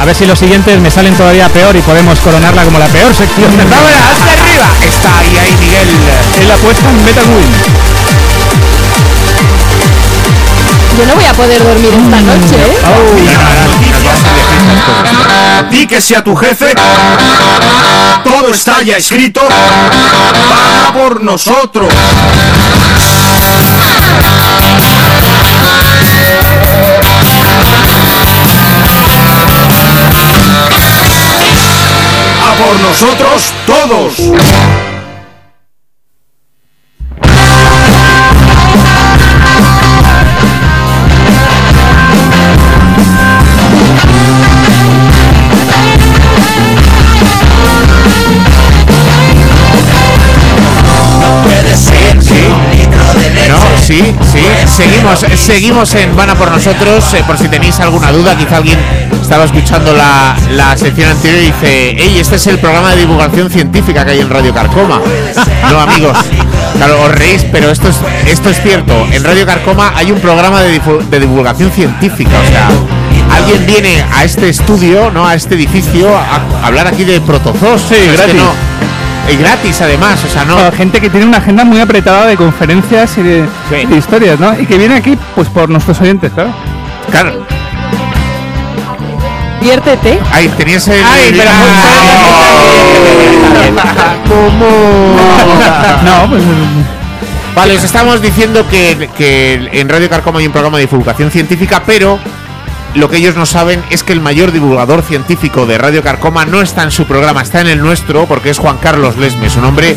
[0.00, 3.14] a ver si los siguientes me salen todavía peor y podemos coronarla como la peor
[3.14, 3.50] sección.
[3.50, 4.66] ¡Hasta arriba!
[4.86, 5.88] Está ahí, ahí, Miguel.
[6.40, 7.52] Es la puesta en Metal Win.
[10.98, 12.78] Yo no voy a poder dormir esta noche, ¿eh?
[15.70, 16.74] Di que sea tu jefe.
[18.24, 19.40] Todo está ya escrito.
[19.48, 21.92] Va por nosotros.
[32.44, 34.91] A por nosotros todos.
[55.02, 57.12] Seguimos, seguimos en Van a por nosotros.
[57.14, 58.78] eh, por si tenéis alguna duda, quizá alguien
[59.20, 63.50] estaba escuchando la, la sección anterior y dice, hey, este es el programa de divulgación
[63.50, 65.00] científica que hay en Radio Carcoma.
[65.70, 66.16] no, amigos.
[66.76, 68.92] Claro, os reís, pero esto es, esto es cierto.
[69.10, 72.38] En Radio Carcoma hay un programa de, de divulgación científica.
[72.38, 72.68] O sea,
[73.32, 75.26] alguien viene a este estudio, ¿no?
[75.26, 77.82] A este edificio, a, hablar aquí de protozoos.
[77.88, 78.40] Sí, gratis.
[79.30, 80.56] Y gratis además, o sea, no.
[80.56, 83.86] Claro, gente que tiene una agenda muy apretada de conferencias y de, Sí.
[83.86, 84.58] de historias, ¿no?
[84.58, 86.50] Y que viene aquí, pues por nuestros oyentes, claro.
[87.10, 87.46] Claro.
[89.60, 90.18] Viértete.
[90.32, 91.04] Ahí tenías el.
[91.04, 91.50] Ay, pero
[96.04, 96.42] No, pues
[97.54, 101.82] Vale, os estamos diciendo que, que en Radio Carcoma hay un programa de divulgación científica,
[101.84, 102.18] pero
[102.94, 106.60] lo que ellos no saben es que el mayor divulgador científico de Radio Carcoma no
[106.60, 109.96] está en su programa, está en el nuestro, porque es Juan Carlos Lesmes, un hombre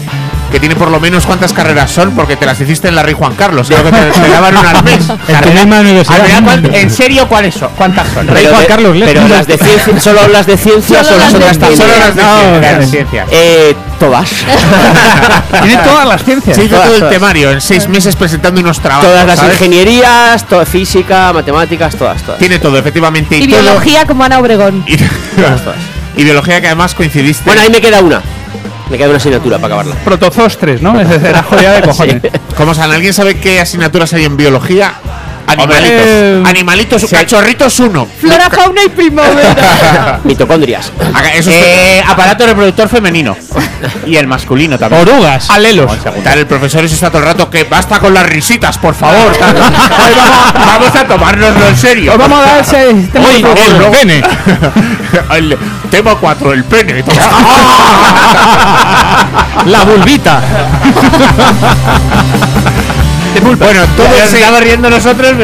[0.52, 3.14] que tiene por lo menos cuántas carreras son, porque te las hiciste en la Rey
[3.14, 5.10] Juan Carlos, creo que te, te daban una al mes.
[5.28, 6.20] En tu misma universidad.
[6.22, 7.70] Al final, ¿cuán- ¿En serio cuáles son?
[7.76, 8.28] ¿Cuántas son?
[8.28, 9.14] Rey Pero Juan de- Carlos Lesmes.
[9.16, 11.82] Pero las de ciencia, solo hablas de ciencias Solo o las las otras también.
[11.82, 13.28] Solo las de ciencias.
[13.32, 14.30] Eh, todas.
[15.62, 16.56] Tiene todas las ciencias.
[16.56, 17.14] Se hizo Todas, todo el todas.
[17.14, 19.06] temario en seis meses presentando unos trabajos.
[19.10, 19.54] Todas las ¿sabes?
[19.56, 22.40] ingenierías, to- física, matemáticas, todas, todas.
[22.40, 23.38] Tiene todo, efectivamente.
[23.38, 24.84] Y biología como Ana Obregón.
[24.88, 24.96] Y,
[26.22, 27.44] y biología que además coincidiste.
[27.46, 28.22] Bueno, ahí me queda una.
[28.90, 29.96] Me queda una asignatura para acabarla.
[30.04, 31.00] Protozostres, ¿no?
[31.00, 32.22] Esa era joya de cojones.
[32.56, 34.94] Como San, ¿alguien sabe qué asignaturas hay en biología?
[35.48, 36.06] Animalitos.
[36.08, 38.08] Eh, Animalitos, cachorritos uno.
[38.20, 40.20] Flora, fauna y primavera.
[40.24, 40.92] Mitocondrias.
[41.34, 43.36] Eso es Eh, aparato reproductor femenino.
[44.06, 45.02] Y el masculino también.
[45.02, 45.50] Orugas.
[45.50, 45.92] Alelos.
[46.24, 49.32] Tal, el profesor eso está todo el rato que basta con las risitas, por favor.
[49.40, 52.12] vamos, vamos a tomárnoslo en serio.
[52.14, 53.10] Os vamos a dar el
[53.92, 54.24] pene.
[55.32, 55.58] El
[55.92, 57.04] tema 4, el pene.
[59.66, 60.42] La bulbita.
[63.42, 65.32] Bueno, todo Nos ese, riendo nosotros.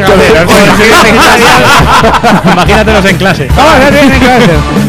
[2.52, 3.48] Imagínatelos en clase.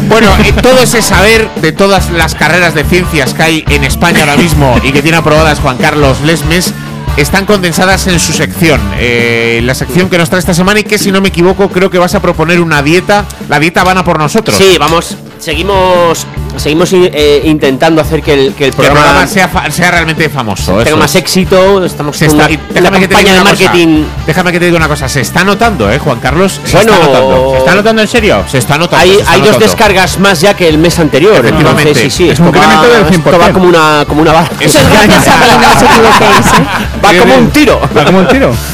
[0.08, 4.20] Bueno, eh, todo ese saber de todas las carreras de ciencias que hay en España
[4.20, 6.72] ahora mismo y que tiene aprobadas Juan Carlos Lesmes
[7.16, 10.98] están condensadas en su sección, eh, la sección que nos trae esta semana y que
[10.98, 14.04] si no me equivoco creo que vas a proponer una dieta, la dieta van a
[14.04, 14.56] por nosotros.
[14.56, 19.70] Sí, vamos, seguimos seguimos eh, intentando hacer que el, que el que el programa, programa
[19.70, 20.82] sea, realmente famoso.
[20.82, 21.84] tenga más éxito.
[21.84, 23.64] Estamos Se está, una, una que campaña de una cosa.
[23.64, 24.04] marketing.
[24.26, 25.08] Déjame que te diga una cosa.
[25.08, 26.60] Se está notando, ¿eh, Juan Carlos?
[26.64, 27.50] Se Bueno, está notando.
[27.52, 28.44] ¿se ¿Está notando en serio?
[28.50, 29.02] Se está notando.
[29.02, 31.34] Hay, está hay dos descargas más ya que el mes anterior.
[31.34, 31.90] Efectivamente.
[31.90, 33.10] Entonces, sí, sí, Es esto un incremento va, del 100%.
[33.12, 34.50] esto va como una, como una bala.
[34.60, 36.66] Eso Muchas gracias a mí, no os equivoquéis, ¿eh?
[37.04, 37.80] Va como un tiro.
[37.96, 38.54] Va como un tiro.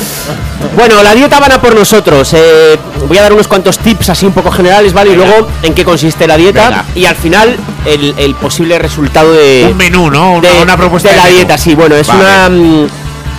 [0.77, 2.33] Bueno, la dieta van a por nosotros.
[2.35, 5.13] Eh, voy a dar unos cuantos tips así un poco generales, ¿vale?
[5.13, 6.69] Y luego en qué consiste la dieta.
[6.69, 6.85] Venga.
[6.95, 10.33] Y al final el, el posible resultado de, Un menú, ¿no?
[10.35, 11.37] Una, de, una propuesta de la menú.
[11.37, 11.59] dieta.
[11.59, 12.21] Sí, bueno, es Vale.
[12.21, 12.89] una...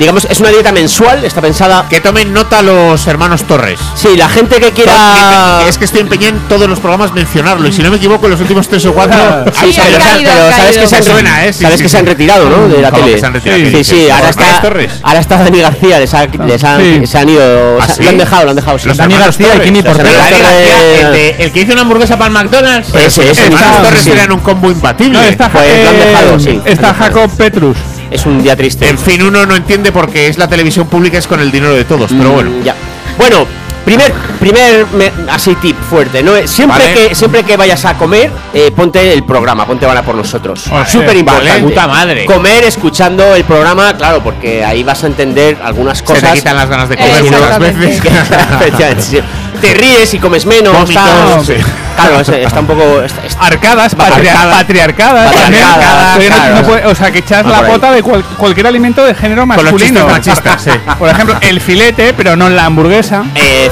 [0.01, 1.23] digamos, es una dieta mensual.
[1.23, 1.87] Está pensada...
[1.89, 3.79] Que tomen nota los hermanos Torres.
[3.95, 5.61] Sí, la gente que quiera...
[5.67, 7.67] Es que estoy empeñado en todos los programas mencionarlo.
[7.67, 9.17] Y si no me equivoco, en los últimos tres o cuatro.
[9.61, 11.53] Sí, Sí, pero, caído, pero sabes que se han, suena, ¿eh?
[11.53, 11.91] Sí, sabes sí, que sí.
[11.93, 12.67] se han retirado, ¿no?
[12.67, 13.15] De la ¿Cómo tele.
[13.15, 13.61] que se han retirado?
[13.63, 14.91] Sí, ¿Qué sí, ahora ¿Los hermanos está, Torres?
[15.03, 17.07] ahora está Dani García, les, ha- les han, Sí.
[17.07, 18.79] se han ido, ¿Ah, lo han dejado, lo han dejado.
[18.79, 18.87] sí.
[18.87, 19.59] Los Dani García y.
[19.61, 20.09] Kimi Portero.
[20.09, 22.93] el, de- el que hizo una hamburguesa para el McDonald's.
[22.95, 25.19] Ese, ese Los Torres eran un combo imbatible.
[25.37, 25.37] Pues
[25.83, 26.61] lo han eh, dejado, sí.
[26.65, 27.77] está Jacob Petrus.
[28.11, 28.87] Es un día triste.
[28.89, 31.85] En fin, uno no entiende porque es la televisión pública, es con el dinero de
[31.85, 32.11] todos.
[32.11, 32.51] Pero Mm, bueno.
[32.63, 32.75] ya.
[33.17, 33.47] Bueno,
[33.85, 36.33] primer, primer me- así tip fuerte, ¿no?
[36.45, 36.93] Siempre Vale.
[37.09, 40.65] que siempre que vayas a comer, eh, ponte el programa, ponte Bala por nosotros.
[40.69, 40.89] Vale.
[40.89, 41.51] Súper importante.
[41.51, 41.63] Vale.
[41.63, 42.25] Puta madre.
[42.25, 46.31] Comer escuchando el programa, claro, porque ahí vas a entender algunas Se cosas.
[46.33, 48.01] te quitan las ganas de comer Eh, veces.
[49.61, 50.73] Te ríes y comes menos.
[50.73, 51.45] Vómitos, tal.
[51.45, 51.53] sí.
[51.95, 53.01] Claro, es- está un poco.
[53.03, 54.55] está- está- Arcadas, patria- Arcadas.
[54.57, 55.33] patriarcadas.
[55.33, 56.55] Patriarcadas, Oye, no- claro.
[56.55, 60.07] no puede- o sea, que echas la pota de cual- cualquier alimento de género masculino.
[60.23, 60.69] sí.
[60.99, 63.23] Por ejemplo, el filete, pero no la hamburguesa.
[63.35, 63.69] eh,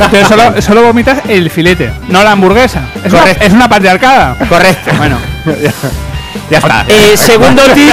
[0.00, 2.82] Entonces, solo, solo vomitas el filete, no la hamburguesa.
[3.04, 4.36] Es, una, es una patriarcada.
[4.48, 4.90] Correcto.
[4.96, 5.18] Bueno,
[6.50, 6.84] Ya está.
[6.88, 7.92] Eh, segundo tip.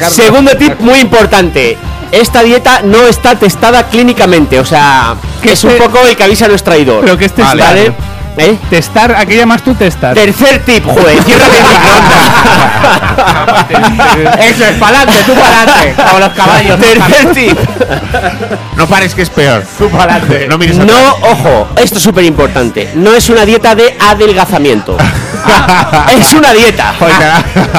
[0.10, 1.76] Segundo tip muy importante.
[2.14, 6.22] Esta dieta no está testada clínicamente, o sea, Que es un este- poco el que
[6.22, 6.48] avisa a
[7.00, 7.92] pero que este es ¿Vale?
[8.36, 8.58] ¿Eh?
[8.68, 10.14] testar, ¿a qué llamas tú testar?
[10.14, 11.60] Tercer tip, joder, el microondas.
[14.40, 15.94] Eso es pa'lante, tú pa'lante.
[16.02, 16.80] Como los caballos.
[16.80, 17.58] Tercer tip.
[18.76, 19.64] No pares que es peor.
[19.78, 20.48] Tú pa'lante.
[20.48, 21.14] No mires No, atrás.
[21.30, 22.90] ojo, esto es súper importante.
[22.94, 24.96] No es una dieta de adelgazamiento.
[26.18, 26.94] es una dieta.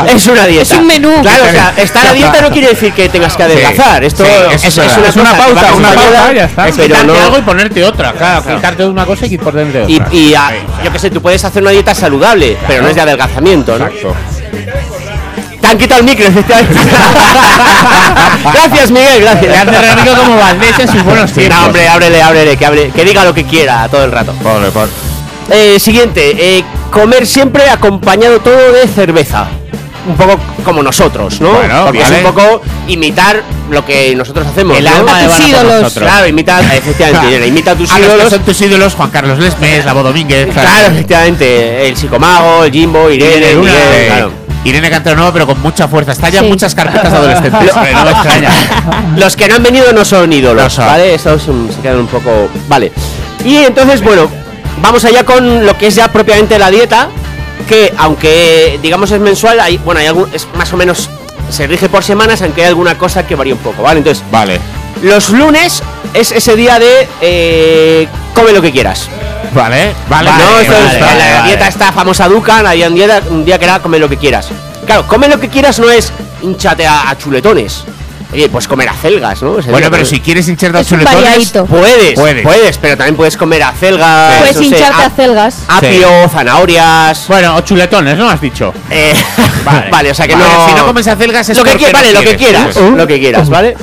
[0.08, 0.62] es una dieta.
[0.62, 1.22] Es un menú.
[1.22, 4.04] Claro, o sea, estar a dieta no quiere decir que tengas que adelgazar.
[4.04, 6.68] Esto sí, es, eso es es una, Es una pauta, una pauta, ya está.
[6.68, 8.14] Es quitarte no, algo y ponerte otra.
[8.14, 10.08] Claro, quitarte una cosa y ponerte otra.
[10.12, 10.45] y, y a-
[10.84, 13.88] yo qué sé, tú puedes hacer una dieta saludable, pero no es de adelgazamiento, ¿no?
[13.88, 14.16] Exacto.
[15.62, 16.28] Te han quitado el micro,
[18.54, 19.66] gracias, Miguel, Le gracias.
[19.66, 21.58] Ramiro como Valdés en sus buenos tiempos.
[21.58, 24.34] No, hombre, ábrele, ábrele, que, hable, que diga lo que quiera todo el rato.
[24.44, 24.92] Pobre, pobre.
[25.50, 29.48] Eh, siguiente, eh, comer siempre acompañado todo de cerveza.
[30.08, 31.50] Un poco como nosotros, ¿no?
[31.52, 32.20] Bueno, Porque vale.
[32.20, 33.42] es un poco imitar
[33.72, 34.78] lo que nosotros hacemos.
[34.78, 34.92] El ¿no?
[34.98, 35.94] alma de tus ídolos.
[35.94, 38.30] Claro, imita, efectivamente, imita a tus A los que ídolos.
[38.34, 40.50] son tus ídolos, Juan Carlos Lesmes, Labo Domínguez.
[40.54, 44.32] Claro, efectivamente, el psicomago, el Jimbo, Irene, Irene, Miguel, eh, claro.
[44.64, 44.90] Irene
[45.34, 46.12] pero con mucha fuerza.
[46.12, 46.48] Está ya Sí.
[46.48, 47.68] muchas carpetas adolescentes.
[47.68, 48.50] Lo- no me extraña.
[49.18, 50.86] Los que no han venido no son ídolos, No son.
[50.88, 51.14] ¿vale?
[51.16, 52.50] Estos se quedan un poco.
[52.68, 52.92] Vale.
[53.44, 54.28] Y entonces, bueno,
[54.82, 57.10] vamos allá con lo que es ya propiamente la dieta.
[57.68, 61.10] Que aunque digamos es mensual, hay, bueno, hay algún, es más o menos.
[61.50, 64.00] Se rige por semanas, aunque hay alguna cosa que varía un poco, ¿vale?
[64.00, 64.60] Entonces, Vale.
[65.04, 65.82] los lunes
[66.14, 69.08] es ese día de eh, come lo que quieras.
[69.54, 70.30] Vale, vale.
[70.32, 73.66] no, esto es- vale, la dieta está famosa Dukan, había un día, un día que
[73.66, 74.50] era come lo que quieras.
[74.86, 77.84] Claro, come lo que quieras no es hinchate a, a chuletones.
[78.36, 79.54] Oye, puedes comer acelgas, ¿no?
[79.54, 81.52] Bueno, pero si quieres hincharte a Es chuletones.
[81.70, 82.44] Puedes, Puedes.
[82.44, 84.40] puedes, pero también puedes comer acelgas.
[84.40, 85.58] Puedes hincharte a ap- celgas.
[85.70, 87.28] Apio, zanahorias.
[87.30, 88.74] Bueno, o chuletones, ¿no has dicho?
[88.90, 89.14] eh,
[89.64, 89.90] Vale.
[89.90, 90.12] vale.
[90.12, 90.68] o sea que Vale, no.
[90.68, 93.50] si no comes acelgas es lo que no vale, lo que quieras, lo que quieras,
[93.50, 93.76] ¿vale?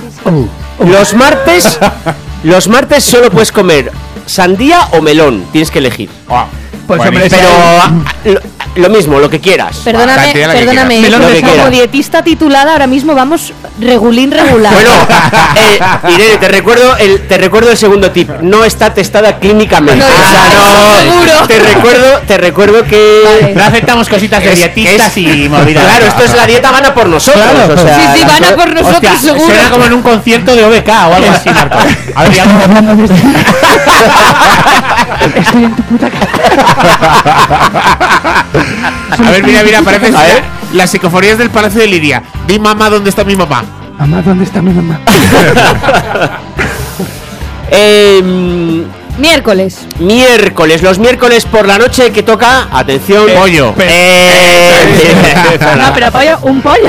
[0.78, 1.78] Los martes,
[2.44, 3.90] los martes solo puedes comer
[4.26, 6.10] sandía o melón, tienes que elegir.
[6.28, 6.46] Ah,
[6.86, 7.46] Pues, hombre, Pero Sí.
[7.48, 7.90] ah,
[8.24, 8.40] lo,
[8.82, 9.78] lo mismo, lo que quieras.
[9.84, 10.94] Perdóname, cantidad la que perdóname.
[11.00, 11.10] quieras.
[11.10, 11.70] Melón pero lo que como quieras.
[11.72, 14.72] dietista titulada ahora mismo vamos regulín regular.
[14.72, 14.90] Bueno,
[15.56, 15.80] eh,
[16.14, 18.30] Irene, te recuerdo el te recuerdo el segundo tip.
[18.40, 20.04] No está testada clínicamente.
[20.04, 21.46] No, O sea, no- seguro.
[21.48, 23.54] Te recuerdo, te recuerdo que Vale.
[23.54, 25.84] No aceptamos cositas de Es- dietistas es- y movidas.
[25.84, 27.42] Claro, esto es la dieta gana por nosotros.
[27.44, 27.74] Claro.
[27.74, 29.46] o sea, sí, sí, van a por nosotros Hostia, seguro.
[29.46, 31.78] suena como en un concierto de OBK o algo así, Marco.
[32.14, 32.44] A ver, ya-
[39.18, 40.61] A ver, mira, mira, parece A ver.
[40.72, 42.22] Las psicofonías del Palacio de Lidia.
[42.46, 43.64] Di mamá, ¿dónde está mi mamá?
[43.98, 45.00] Mamá, ¿dónde está mi mamá?
[47.70, 48.84] eh,
[49.18, 49.86] Miércoles.
[49.98, 53.74] miércoles, los miércoles por la noche que toca, atención, Pollo.
[53.78, 56.88] Eh, No, pero pollo, un pollo.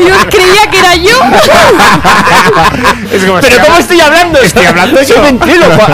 [0.00, 1.18] yo creía que era yo.
[3.10, 4.38] Es como Pero estoy ¿cómo estoy hablando?
[4.38, 5.22] Estoy hablando yo.
[5.22, 5.86] ventríloco.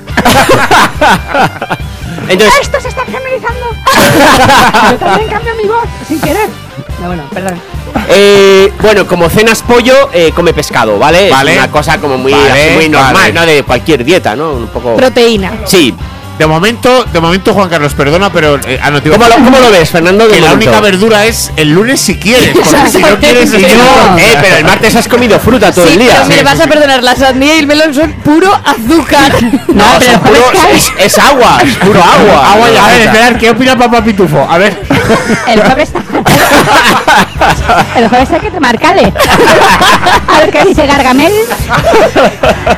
[2.28, 3.66] Entonces, Esto se está feminizando.
[4.92, 6.48] Yo también cambio mi voz sin querer.
[7.00, 7.60] No, bueno, perdón.
[8.08, 11.28] eh, bueno, como cenas pollo, eh, come pescado, ¿vale?
[11.30, 11.52] Vale.
[11.52, 13.32] Es una cosa como muy, Vale, así muy normal, vale.
[13.32, 13.46] ¿no?
[13.46, 14.52] De cualquier dieta, ¿no?
[14.52, 14.96] Un poco.
[14.96, 15.52] Proteína.
[15.66, 15.94] Sí.
[16.38, 19.44] De momento, de momento, Juan Carlos, perdona, pero eh, ah, no, te ¿Cómo lo, decir
[19.44, 20.26] cómo lo ves, Fernando?
[20.26, 20.66] Que la momento?
[20.68, 24.18] única verdura es el lunes si quieres, porque si no quieres que no.
[24.18, 26.24] Eh, pero el martes has comido fruta todo sí, el día.
[26.26, 29.32] pero me vas a perdonar, la sandía y el melón son puro azúcar.
[29.74, 32.52] No, pero puro- es, es agua, es puro agua.
[32.52, 34.46] Agua y- a ver, esperar, ¿qué opina Papá Pitufo?
[34.48, 34.80] A ver.
[35.48, 35.90] El jueves.
[37.96, 39.12] El jueves hay que tomar cale.
[40.28, 41.32] A ver qué dice Gargamel.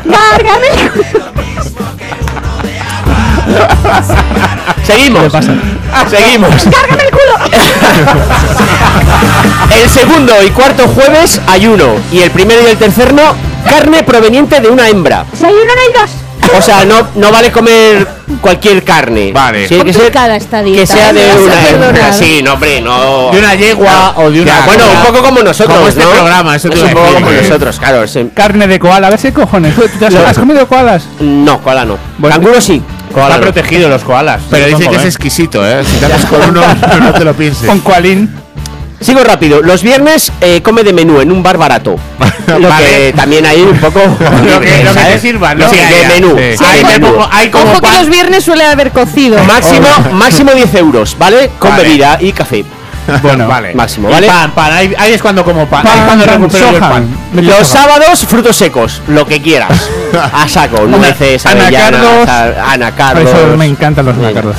[0.05, 0.91] Gargamel.
[4.87, 5.33] Seguimos.
[6.11, 6.51] Seguimos.
[6.65, 7.37] Cárgame el culo.
[9.83, 13.23] El segundo y cuarto jueves ayuno y el primero y el tercer no
[13.69, 15.25] carne proveniente de una hembra.
[15.37, 16.11] Si hay uno, no hay dos.
[16.57, 18.07] O sea, no, no vale comer
[18.41, 19.33] cualquier carne.
[19.33, 19.67] Vale.
[19.67, 20.81] Que Complicada esta dieta.
[20.81, 21.13] que sea ¿eh?
[21.15, 22.13] De una hembra.
[22.13, 23.31] Sí, no, hombre, no.
[23.33, 24.61] De una yegua o de una.
[24.61, 26.11] Ya, Bueno, un poco como nosotros, Como este ¿no?
[26.11, 28.05] programa, eso te es un poco como nosotros, claro.
[28.35, 29.75] Carne de koala, a ver si cojones.
[29.75, 31.03] ¿Tú te has, Lo- has comido koalas?
[31.19, 31.99] No, koala no.
[32.19, 32.37] Bueno.
[32.37, 32.81] Canguro sí.
[33.17, 33.43] Está Koala no.
[33.43, 34.43] protegido los koalas.
[34.51, 35.83] Pero dice que es exquisito, ¿eh?
[35.85, 36.63] Si te haces con uno,
[37.01, 37.67] no te lo pienses.
[37.67, 38.31] Con koalín.
[39.01, 39.61] Sigo rápido.
[39.63, 41.97] Los viernes eh, come de menú en un bar barato.
[42.59, 42.87] Lo Vale.
[42.87, 44.01] que también hay un poco.
[44.01, 45.69] Lo que, lo que te sirva, ¿no?
[45.71, 46.35] Sí, de menú.
[46.37, 46.57] sí.
[46.57, 47.13] Sí, de Hay menú.
[47.13, 49.43] como, hay como Ojo que los viernes suele haber cocido.
[49.45, 51.51] Máximo, máximo 10 euros, ¿vale?
[51.59, 51.83] Con Vale.
[51.85, 52.65] bebida y café.
[53.23, 53.75] Bueno, vale.
[53.75, 54.27] Máximo, y ¿vale?
[54.27, 54.73] pan, pan.
[54.73, 55.87] Ahí, ahí es cuando como pan.
[55.87, 57.09] ahí es Pan, cuando pan, recupero el pan.
[57.35, 57.81] Los soja.
[57.81, 59.89] sábados, frutos secos, lo que quieras.
[60.33, 62.29] A saco, nueces, avellanas,
[62.69, 63.29] anacardos.
[63.29, 64.57] Eso me encantan los anacardos.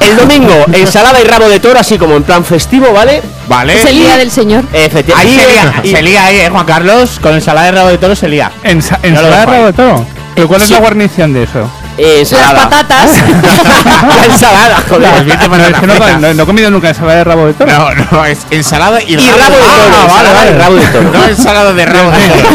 [0.00, 3.22] El domingo, ensalada y rabo de toro, así como en plan festivo, ¿vale?
[3.48, 3.74] Vale.
[3.78, 4.64] Es el día del señor.
[4.72, 5.30] Efectivamente.
[5.32, 7.98] Ahí se lía, y- se lía ahí, eh, Juan Carlos, con ensalada de rabo de
[7.98, 8.50] toro se lía.
[8.64, 10.06] Ensa- ¿Ensalada de rabo de toro?
[10.34, 11.70] ¿Pero cuál es la guarnición de eso?
[11.98, 13.10] Eh, Las patatas.
[14.18, 15.10] La ensalada, joder.
[15.10, 15.38] No, es
[15.78, 17.70] que no, no- no he comido nunca ensalada de rabo de toro.
[17.72, 19.96] No, no, es ensalada y, Y rabo de toro.
[19.96, 20.58] Ah, vale, vale.
[20.58, 21.10] rabo de toro.
[21.12, 22.48] No ensalada de rabo de toro.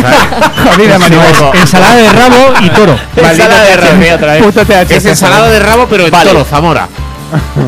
[0.73, 1.26] Jodida, Maribel.
[1.54, 3.00] Ensalada de rabo y toro.
[3.15, 4.15] Ensalada de rabo.
[4.15, 4.43] otra vez.
[4.43, 4.91] Puto THC.
[4.91, 6.32] Es ensalada de rabo, pero en Vale.
[6.32, 6.88] toro, Zamora.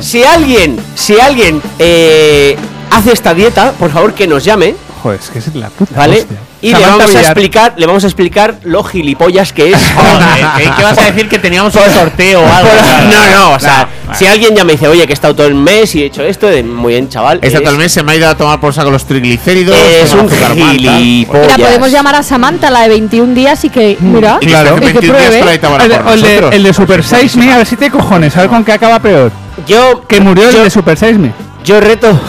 [0.01, 2.58] Si alguien, si alguien eh,
[2.91, 6.19] hace esta dieta, por favor que nos llame, Joder, es que es la puta ¿vale?
[6.21, 6.38] hostia.
[6.62, 9.78] Y le vamos a explicar, le vamos a explicar lo gilipollas que es.
[9.95, 12.69] Joder, ¿qué, vas a decir que teníamos un sorteo o algo?
[13.10, 15.48] no, no, o sea, No, si alguien ya me dice, oye, que he estado todo
[15.48, 17.39] el mes y he hecho esto, de, muy bien, chaval.
[17.41, 19.76] Esta es- tal vez se me ha ido a tomar por saco los triglicéridos.
[19.78, 21.57] Es un gilipollas.
[21.57, 24.76] Mira, podemos llamar a Samantha, la de 21 días, y que, mira, Y que Claro.
[24.76, 25.39] esté y que 21 días pruebe.
[25.39, 27.89] con la dieta buena El, de- el el Super Size Me, a ver si te
[27.89, 29.32] cojones, a ver con qué acaba peor.
[29.68, 31.32] Yo, Que murió yo, el de Super Size Me.
[31.64, 32.20] Yo reto,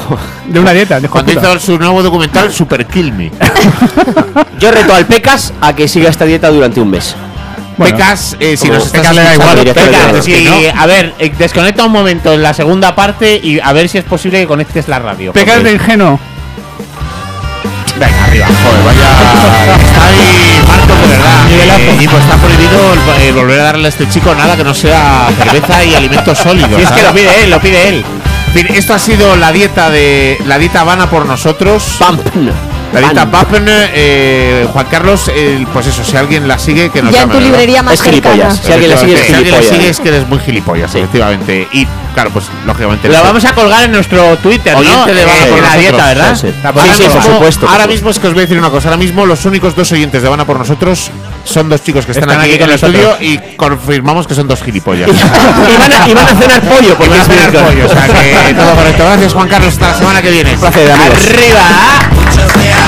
[0.46, 3.30] De una dieta, de Cuando hizo su nuevo documental, Super Kill Me.
[4.58, 7.14] yo reto al Pecas a que siga esta dieta durante un mes.
[7.76, 7.96] Bueno.
[7.96, 10.86] Pecas, eh, si Como nos estás Pecas le da escuchando, igual, Pecas, es que a
[10.86, 14.40] ver, eh, desconecta un momento en la segunda parte y a ver si es posible
[14.40, 15.32] que conectes la radio.
[15.32, 16.20] Pecas de ingenuo.
[17.98, 18.46] Venga, arriba.
[18.46, 19.82] Joder, vaya.
[19.82, 21.46] Está ahí Marco, de verdad.
[21.50, 22.92] Eh, y pues está prohibido
[23.26, 26.70] el- volver a darle a este chico nada que no sea cerveza y alimentos sólidos.
[26.72, 27.04] Y es que ¿sabes?
[27.04, 28.04] lo pide él, lo pide él.
[28.54, 31.82] Esto ha sido la dieta de la dieta Habana por nosotros.
[32.92, 33.44] La dieta Pan.
[33.44, 37.28] Waffen, eh, Juan Carlos, eh, pues eso, si alguien la sigue, que nos Ya en
[37.28, 37.50] llame, tu ¿verdad?
[37.52, 38.60] librería más Es gilipollas.
[38.64, 39.68] Si alguien la sigue, es Efectivamente, Si alguien la gilipollas.
[39.80, 41.68] sigue es que eres muy gilipollas, efectivamente.
[41.72, 43.06] Y claro, pues lógicamente.
[43.08, 43.26] Lo no sé.
[43.26, 44.80] vamos a colgar en nuestro Twitter, ¿no?
[44.80, 45.80] Oyente de Van a Eh, por en la nosotros.
[45.80, 46.34] dieta, ¿verdad?
[46.36, 46.54] Sí, sí.
[46.64, 47.68] Ahora Sí, sí, mismo- por supuesto.
[47.68, 48.88] Ahora por mismo es que os voy a decir una cosa.
[48.88, 51.10] Ahora mismo los únicos dos oyentes de Van a por nosotros
[51.44, 53.28] son dos chicos que están, Están aquí, aquí en el con estudio nosotros.
[53.28, 55.08] y confirmamos que son dos gilipollas.
[55.10, 55.12] y,
[55.78, 57.66] van a, y van a cenar pollo porque Van a es cenar miércoles.
[57.72, 58.06] pollo, o sea
[58.46, 59.04] que todo correcto.
[59.04, 60.56] Gracias Juan Carlos, hasta la semana que viene.
[60.58, 61.18] placer, amigos.
[61.30, 62.79] ¡Arriba!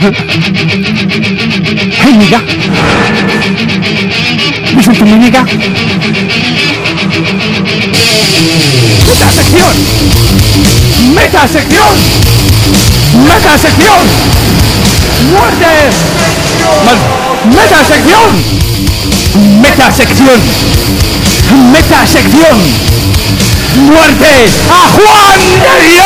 [0.00, 0.12] ¡Hey,
[2.16, 2.40] miga!
[4.76, 5.42] ¿Viste tu miga?
[9.06, 9.74] ¡Meta sección!
[11.14, 11.96] ¡Meta sección!
[13.24, 14.06] ¡Meta sección!
[15.32, 15.66] ¡Muerte!
[17.56, 18.30] ¡Meta sección!
[19.60, 20.40] ¡Meta sección!
[21.72, 23.07] ¡Meta sección!
[23.86, 26.04] ¡Muerte a Juan de Dios!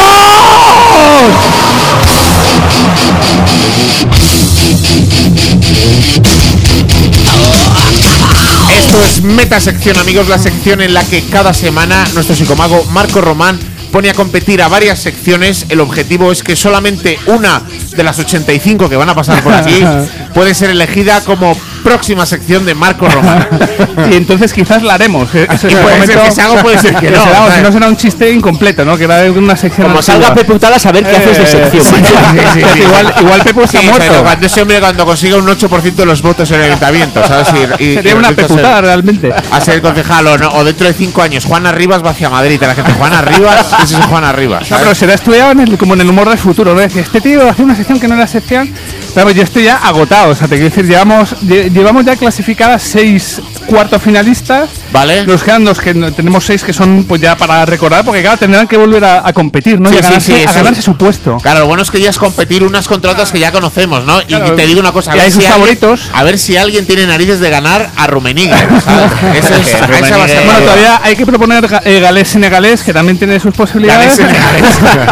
[8.70, 13.22] Esto es Meta Sección, amigos, la sección en la que cada semana nuestro psicomago Marco
[13.22, 13.58] Román
[13.90, 15.66] pone a competir a varias secciones.
[15.68, 17.62] El objetivo es que solamente una
[17.96, 19.82] de las 85 que van a pasar por aquí
[20.34, 23.46] puede ser elegida como próxima sección de Marco Román.
[24.10, 25.34] Y entonces quizás la haremos.
[25.34, 27.72] eh, ese puede ser momento que se haga, puede ser que no, será- si no
[27.72, 28.96] será un chiste incompleto, ¿no?
[28.96, 29.86] Que era una sección.
[29.88, 30.02] Como antigua.
[30.02, 31.84] salga Peputada, a saber qué haces de Eh, sección.
[31.84, 32.78] sí, sí, sí, sí.
[32.82, 34.06] igual, igual Pepo Sí, está muerto.
[34.10, 37.48] pero cuando ese hombre cuando consiga un 8% de los votos en el ayuntamiento, ¿sabes?
[37.78, 39.32] Y- y- Sería y una peputada ser- realmente.
[39.50, 42.58] a ser concejal o, no, o dentro de cinco años Juana Rivas va hacia Madrid
[42.60, 45.78] y la gente Juana Rivas ese es Juana Rivas No, pero será estudiado en el-
[45.78, 46.80] como en el humor del futuro, ¿no?
[46.80, 48.72] Decir, este tío hace una sección que no era sección.
[49.14, 52.82] Pero yo estoy ya agotado, o sea, te quiero decir, llevamos, lle- llevamos ya clasificadas
[52.82, 54.70] seis cuartos finalistas.
[54.90, 55.26] Vale.
[55.26, 58.38] Nos quedan dos que no- tenemos seis que son pues ya para recordar, porque claro,
[58.38, 59.90] tendrán que volver a, a competir, ¿no?
[59.90, 61.36] Sí, y a sí, ganarse, sí, a eso- ganarse su puesto.
[61.42, 64.20] Claro, lo bueno es que ya es competir unas contra otras que ya conocemos, ¿no?
[64.22, 66.10] Y Claro, te digo una cosa, a y ver, hay sus si alguien, favoritos.
[66.14, 68.50] a ver si alguien tiene narices de ganar a Rummenigge,
[68.84, 69.12] ¿sabes?
[69.44, 72.82] Eso es, esa va a ser Bueno, todavía hay que proponer ga- eh, galés senegalés,
[72.82, 74.16] que también tiene sus posibilidades.
[74.18, 75.06] Gales senegalés.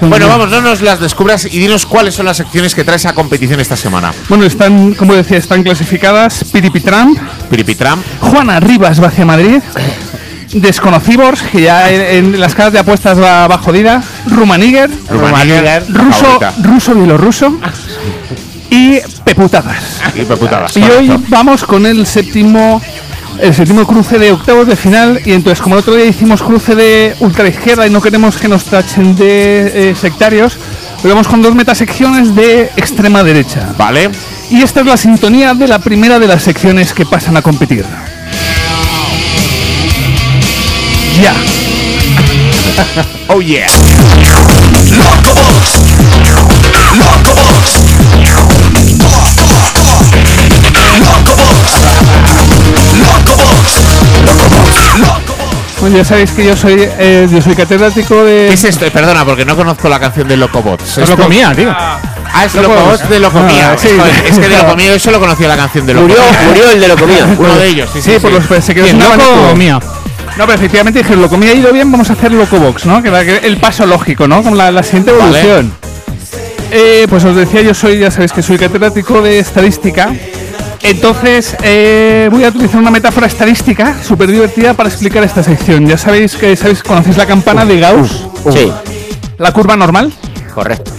[0.02, 3.12] bueno, vamos, no nos las descubras y dinos cuáles son las secciones que traes a
[3.40, 4.12] competición esta semana.
[4.28, 7.16] Bueno, están, como decía, están clasificadas Piripitram,
[7.48, 9.62] Piripitram, Juana Rivas va hacia Madrid,
[10.52, 15.80] Desconocibors, que ya en, en las casas de apuestas va, va jodida, Rumaniger, Rummenigge, la
[15.80, 17.58] ruso, ruso bielorruso
[18.70, 20.02] y Peputadas.
[20.14, 20.76] y Peputadas.
[20.76, 22.82] Y hoy vamos con el séptimo
[23.40, 26.74] el séptimo cruce de octavos de final y entonces como el otro día hicimos cruce
[26.74, 30.58] de ultraizquierda y no queremos que nos tachen de eh, sectarios,
[31.02, 33.74] hoy vamos con dos metasecciones de extrema derecha.
[33.78, 34.10] Vale.
[34.50, 37.84] Y esta es la sintonía de la primera de las secciones que pasan a competir.
[41.22, 41.34] Ya.
[43.32, 43.68] Oh yeah.
[55.80, 58.84] Bueno, ya sabéis que yo soy eh, yo soy catedrático de ¿Qué es esto?
[58.84, 60.82] Eh, Perdona, porque no conozco la canción de Locobots.
[60.90, 61.70] Os lo Esto- comía, tío.
[61.74, 63.08] Ah, es Locobots.
[63.08, 63.72] De Locomía.
[63.72, 63.88] Ah, sí.
[63.96, 66.40] Joder, es que de Locomía yo solo conocía la canción de Murió, Locomía.
[66.48, 67.24] murió el de lo comía.
[67.38, 68.12] Uno de ellos, sí, sí.
[68.12, 68.36] Sí, por sí.
[68.36, 69.50] los pues, se quedó ¿Quién, sin loco abanico.
[69.52, 69.80] o mía?
[70.36, 73.02] No, pero efectivamente dijeron, lo comía ido bien, vamos a hacer Locobox, ¿no?
[73.02, 74.42] Que era el paso lógico, ¿no?
[74.42, 75.40] Como la, la siguiente Vale.
[75.40, 75.72] evolución.
[76.72, 80.12] Eh, pues os decía, yo soy, ya sabéis que soy catedrático de estadística.
[80.82, 85.86] Entonces, eh, voy a utilizar una metáfora estadística súper divertida para explicar esta sección.
[85.86, 88.72] Ya sabéis que sabéis, conocéis la campana de Gauss, Sí,
[89.38, 90.12] la curva normal.
[90.54, 90.90] correcto.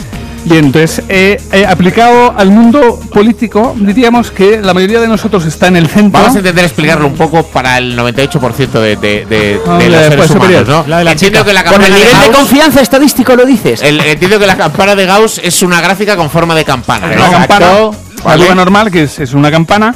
[0.44, 5.68] Bien, entonces, eh, eh, aplicado al mundo político, diríamos que la mayoría de nosotros está
[5.68, 6.20] en el centro.
[6.20, 9.98] Vamos a intentar explicarlo un poco para el 98% de, de, de, Ah, de la
[9.98, 10.68] los seres pues, humanos, superior.
[10.68, 10.86] ¿no?
[10.88, 13.46] La la Entiendo que la Con campana el de nivel de Gauss, confianza estadístico lo
[13.46, 13.84] dices.
[13.84, 17.06] el- entiendo que la campana de Gauss es una gráfica con forma de campana.
[17.16, 17.68] Una campana,
[18.22, 18.30] Exacto.
[18.30, 18.44] la Vale.
[18.46, 19.94] curva normal, que es, es una campana.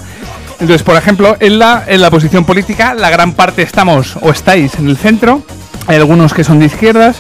[0.60, 4.76] Entonces, por ejemplo, en la, en la posición política, la gran parte estamos o estáis
[4.76, 5.42] en el centro.
[5.88, 7.18] Hay algunos que son de izquierdas,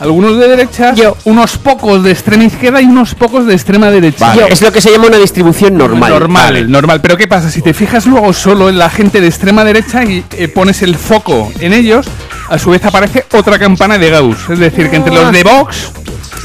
[0.00, 4.26] algunos de derechas, unos pocos de extrema izquierda y unos pocos de extrema derecha.
[4.28, 4.46] Vale.
[4.50, 6.12] Es lo que se llama una distribución normal.
[6.12, 6.68] Normal, Vale.
[6.68, 7.00] normal.
[7.00, 7.50] Pero ¿qué pasa?
[7.50, 10.94] Si te fijas luego solo en la gente de extrema derecha y eh, pones el
[10.96, 12.06] foco en ellos,
[12.50, 14.50] a su vez aparece otra campana de Gauss.
[14.50, 15.90] Es decir, que entre los de Vox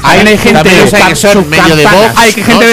[0.02, 2.24] Hay, hay gente, medio de Vox,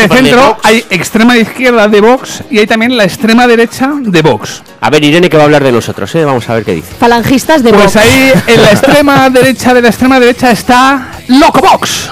[0.09, 0.59] centro, Vox.
[0.63, 4.61] hay extrema izquierda de Vox y hay también la extrema derecha de Vox.
[4.81, 6.23] A ver, Irene, que va a hablar de nosotros, ¿eh?
[6.25, 6.87] Vamos a ver qué dice.
[6.99, 7.95] Falangistas de Pues Vox.
[7.97, 12.11] ahí en la extrema derecha de la extrema derecha está Locobox.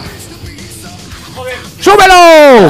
[1.81, 2.69] ¡Súbelo!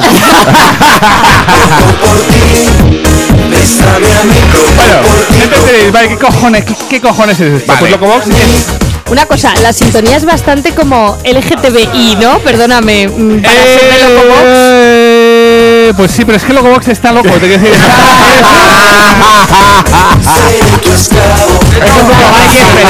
[4.76, 4.96] bueno,
[5.42, 7.66] entonces, vale, ¿qué cojones, qué, qué cojones es esto?
[7.72, 7.80] Vale.
[7.80, 8.66] Pues Locobox es
[9.10, 12.38] Una cosa, la sintonía es bastante como LGTBI, ¿no?
[12.40, 13.06] Perdóname.
[13.08, 14.40] mm, Para ser de Locobox.
[14.44, 17.28] Eh, pues sí, pero es que Locobox está loco.
[17.28, 17.74] Te quiero decir,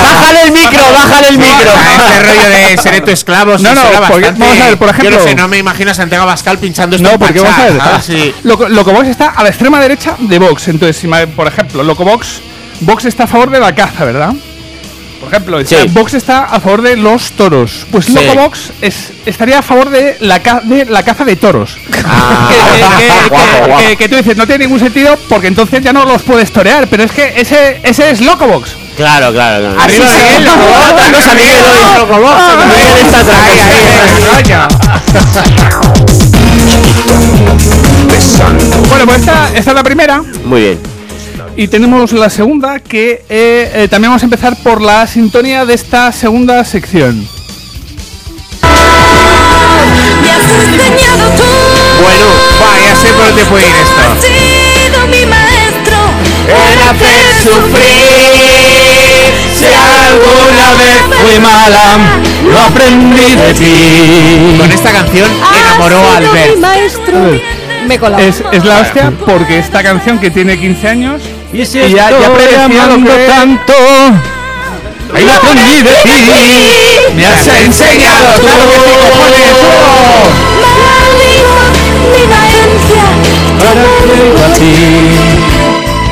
[0.03, 0.81] ¡Bájale el micro!
[0.93, 1.71] ¡Bájale el micro!
[1.71, 3.59] Este rollo de ser tu esclavo.
[3.59, 5.95] No, no, porque- vamos a ver, por Yo ejemplo- no sé, no me imagino a
[5.95, 8.35] Santiago Bascal pinchando esto No, porque Pachá, vamos a ver.
[8.45, 10.69] Loco- Locobox está a la extrema derecha de Vox.
[10.69, 12.41] Entonces, si me- por ejemplo, Locobox,
[12.81, 14.33] Vox está a favor de la caza, ¿verdad?
[15.27, 15.89] Por ejemplo, sea, Sí.
[15.89, 17.85] Vox está a favor de los toros.
[17.91, 18.13] Pues Sí.
[18.15, 21.77] Locobox es, estaría a favor de la, ca- de la caza de toros.
[22.09, 22.49] Ah.
[22.49, 23.83] que, que- que- Guapo, que- guapo.
[23.83, 26.87] que- que tú dices, no tiene ningún sentido porque entonces ya no los puedes torear.
[26.87, 28.77] Pero es que ese, ese es Locobox.
[28.97, 29.81] Claro, claro, claro.
[29.81, 30.45] Arriba Sí, Miguel, sí.
[30.45, 31.99] Locobox, Otra cosa, Miguel, Miguel, hoy.
[31.99, 33.41] Locobox, Miguel está atrás.
[33.43, 34.57] Ahí, ahí,
[38.89, 40.23] Bueno, pues esta, esta es la primera.
[40.45, 40.96] Muy bien.
[41.59, 45.73] Y tenemos la segunda, que eh, eh, también vamos a empezar por la sintonía de
[45.73, 47.27] esta segunda sección.
[52.03, 52.27] Bueno,
[52.61, 54.03] va, ya sé por dónde puede ir esto.
[56.47, 58.05] El hacer sufrir,
[59.57, 61.97] si alguna vez fui mala,
[62.53, 64.59] lo aprendí de ti.
[64.59, 66.59] Con esta canción enamoró a Albert.
[66.59, 67.41] maestro.
[67.89, 67.95] Me.
[68.27, 71.23] Es, es la hostia porque esta canción que tiene 15 años
[71.53, 73.73] Y si Y ya- ya lo que- tanto,
[75.15, 76.31] Ahí lo aprendí de ti.
[77.15, 78.47] me has enseñado tú.
[79.19, 79.57] Maldigo
[81.73, 81.87] mi.
[83.59, 84.75] Para ti.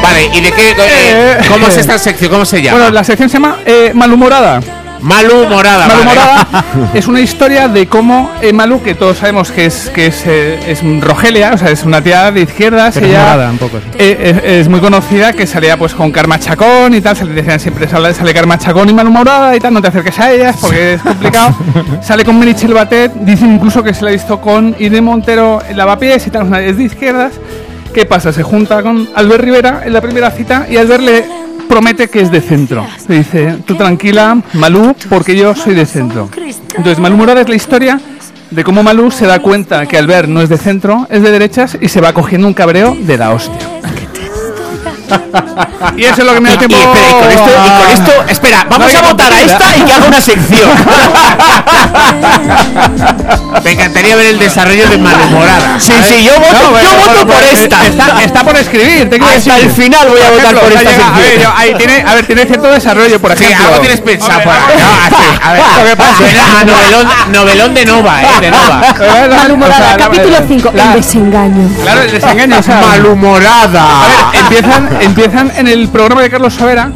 [0.02, 0.70] Vale, ¿y de qué?
[0.70, 1.38] eh, Eh.
[1.48, 2.30] ¿Cómo es esta sección?
[2.30, 2.78] ¿Cómo se llama?
[2.78, 4.60] Bueno, la sección se llama eh, Malhumorada.
[5.04, 5.86] Malu Morada.
[5.86, 6.04] vale.
[6.04, 10.58] Malhumorada es una historia de cómo Malu, que todos sabemos que es que es, eh,
[10.66, 13.84] es Rogelia, o sea, es una tía de izquierdas, Pero ella un poco, sí.
[13.98, 17.34] eh, es, es muy conocida, que salía pues con Karma Chacón y tal, se le
[17.34, 20.56] decían siempre sale, sale Karma Chacón y Malhumorada y tal, no te acerques a ellas
[20.58, 21.54] porque es complicado.
[22.02, 25.76] sale con Merichel Batet, dicen incluso que se la ha visto con Irene Montero en
[25.76, 27.34] Lavapiés y tal, es de izquierdas.
[27.92, 28.32] ¿Qué pasa?
[28.32, 32.30] Se junta con Albert Rivera en la primera cita y Albert le promete que es
[32.30, 32.86] de centro.
[33.08, 36.28] Le dice, tú tranquila, Malú, porque yo soy de centro.
[36.76, 38.00] Entonces, Malhumorada es la historia
[38.50, 41.76] de cómo Malú se da cuenta que Albert no es de centro, es de derechas
[41.80, 43.58] y se va cogiendo un cabreo de la hostia.
[45.96, 46.76] y eso es lo que me da Y, tiempo.
[46.76, 49.80] espera, y con esto, y con esto, espera, vamos No a votar a esta y
[49.82, 50.70] que haga una sección.
[53.62, 55.78] Me encantaría ver el desarrollo de Malhumorada.
[55.80, 57.86] Sí, sí, yo voto, No, bueno, yo voto por pues, esta.
[57.86, 61.14] Está, está por escribir, te quiero Hasta el final voy a votar por esta llega-
[61.14, 63.66] a ver, yo- ahí tiene, a ver, tiene cierto desarrollo, por Sí, ejemplo.
[63.68, 64.40] algo tienes pensado.
[64.42, 65.16] Por ahí, ¿no?
[65.16, 68.26] Así, a ver, Lo que pasa- suena a novelón, novelón de Nova, ¿eh?
[68.40, 68.94] De Nova.
[69.36, 71.70] Malhumorada, O sea, capítulo 5, la- el desengaño.
[71.82, 73.82] Claro, el desengaño, o sea, Malhumorada.
[73.82, 76.90] A ver, empiezan, empiezan en el programa de Carlos Savera.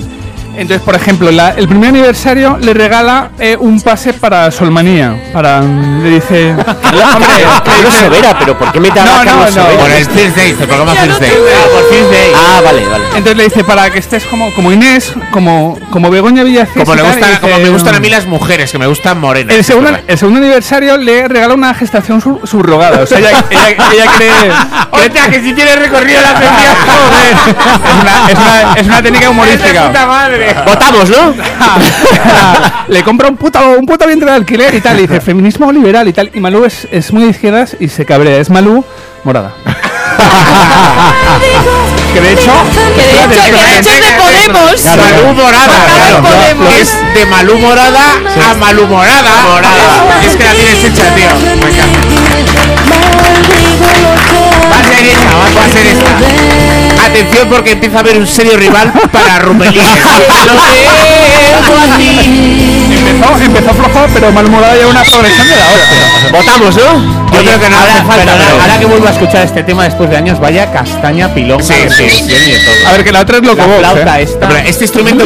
[0.58, 5.30] Entonces, por ejemplo, la- el primer aniversario le regala eh, un pase para Solmanía.
[5.32, 6.50] Para, le dice.
[6.54, 9.62] Hombre, Carlos Sobera, pero ¿por qué me No, a no, Carlos no.
[9.62, 9.78] Sobera?
[9.80, 11.30] Por el First Day, el programa First Day.
[11.54, 11.88] Ah, por.
[12.36, 13.04] Ah, vale, vale.
[13.08, 16.82] Entonces le dice para que estés como, como Inés, como, como Begoña Villacés.
[16.84, 19.54] Como, le gusta, dice, como me gustan a mí las mujeres, que me gustan morenas.
[19.54, 23.02] El segundo, el segundo aniversario le regala una gestación sub- subrogada.
[23.02, 25.28] O sea, ella, ella, ella cree.
[25.30, 26.74] que si tiene recorrido la sesión.
[26.86, 29.86] Joder, es, una, es, una, es una técnica humorística.
[29.88, 30.47] puta madre.
[30.66, 31.34] Votamos, ¿no?
[32.88, 34.98] le compra un puto, un puto vientre de alquiler y tal.
[34.98, 36.30] Y dice, feminismo liberal y tal.
[36.34, 38.38] Y Malú es, es muy de izquierdas y se cabrea.
[38.38, 38.84] Es Malú
[39.24, 39.54] morada.
[42.14, 42.52] que de hecho.
[42.96, 44.84] Que de hecho, que de hecho es de Podemos.
[44.84, 46.22] Malú morada, Morada claro.
[46.22, 46.74] Podemos.
[46.74, 48.14] Es de Malú morada
[48.50, 49.34] a Malú morada.
[50.24, 51.34] Es que la tienes hecha, tío.
[51.36, 51.98] Me encanta.
[54.70, 56.87] Va a ser esta, va va a ser esta.
[57.10, 59.82] Atención porque empieza a haber un serio rival para Rupelín.
[63.08, 66.30] Empezó, empezó flojo, pero Malú morada lleva una progresión de la hostia.
[66.32, 67.28] Votamos, ¿no?
[67.32, 68.24] Yo creo que no ahora, hace falta.
[68.24, 71.62] perdona, pero- ahora que vuelvo a escuchar este tema después de años, vaya castaña pilón.
[71.62, 72.54] Sí, sí, sí.
[72.86, 74.22] A ver, que la otra es lo que La flauta eh.
[74.24, 74.60] esta.
[74.60, 75.24] Este instrumento.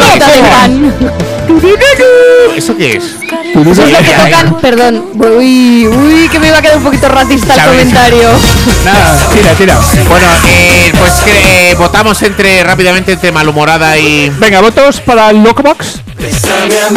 [2.56, 3.04] ¿Eso qué es?
[3.04, 4.56] Eso es lo que tocan.
[4.60, 5.04] Perdón.
[5.14, 7.78] Uy, uy, que me iba a quedar un poquito racista el Sabes.
[7.78, 8.28] comentario.
[8.84, 9.78] Nada, tira, tira.
[10.08, 14.30] Bueno, eh, pues que, eh, votamos entre rápidamente entre malhumorada y.
[14.38, 16.00] Venga, votos para el Locobox.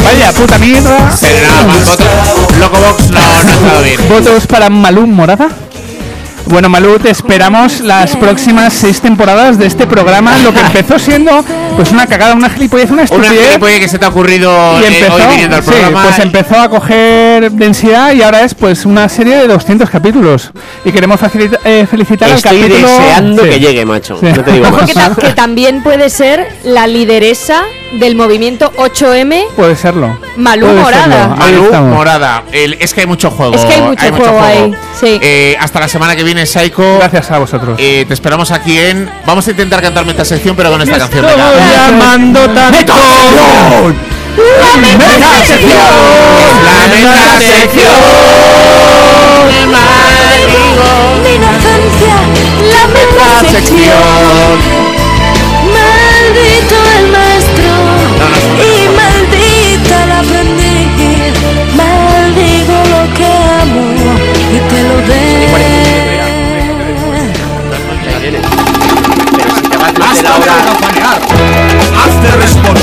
[0.04, 1.16] Vaya puta mierda.
[1.20, 2.08] Pero nada, más votos.
[2.60, 4.10] Locobox no, no ha estado bien.
[4.10, 5.50] ¿Votos para Malú Morada?
[6.48, 10.38] Bueno, Malú, te esperamos las próximas seis temporadas de este programa.
[10.44, 11.44] Lo que empezó siendo
[11.76, 13.48] pues una cagada, una gilipollez, una Una estupidez.
[13.48, 16.04] gilipollez que se te ha ocurrido y eh, empezó, hoy viniendo al sí, programa.
[16.04, 20.52] pues empezó a coger densidad y ahora es pues una serie de 200 capítulos.
[20.86, 22.90] Y queremos facilita- eh, felicitar Estoy al capítulo...
[22.90, 23.50] deseando Sí.
[23.50, 24.18] que llegue, macho.
[24.20, 24.28] Sí.
[24.28, 24.86] No te digo más.
[24.88, 27.64] que, ta- que también puede ser la lideresa
[28.00, 30.18] del movimiento 8M, Puede serlo.
[30.38, 31.06] Malú Puede Morada.
[31.22, 31.36] serlo.
[31.36, 31.96] Malú estamos.
[31.96, 32.44] Morada.
[32.52, 33.56] El- es que hay mucho juego.
[33.56, 34.42] Es que hay mucho juego juego.
[34.44, 35.20] ahí, sí.
[35.22, 36.98] Eh, hasta la semana que viene, Psycho.
[37.00, 37.76] Gracias a vosotros.
[37.80, 39.10] Eh, te esperamos aquí en.
[39.26, 41.26] Vamos a intentar cantarme esta sección, pero con esta canción.
[41.26, 41.90] Estoy venga.
[41.90, 42.94] llamando tanto.
[44.36, 45.86] La meta sección.
[51.24, 52.14] Mi inocencia,
[53.18, 54.75] la sección.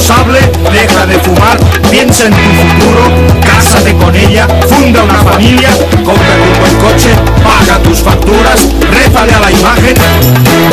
[0.03, 0.40] Responsable,
[0.72, 1.57] deja de fumar,
[1.88, 3.05] piensa en tu futuro,
[3.40, 5.70] cásate con ella, funda una familia,
[6.05, 9.94] cómprate un buen coche, paga tus facturas, rézale a la imagen,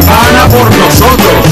[0.07, 1.45] van a por nosotros.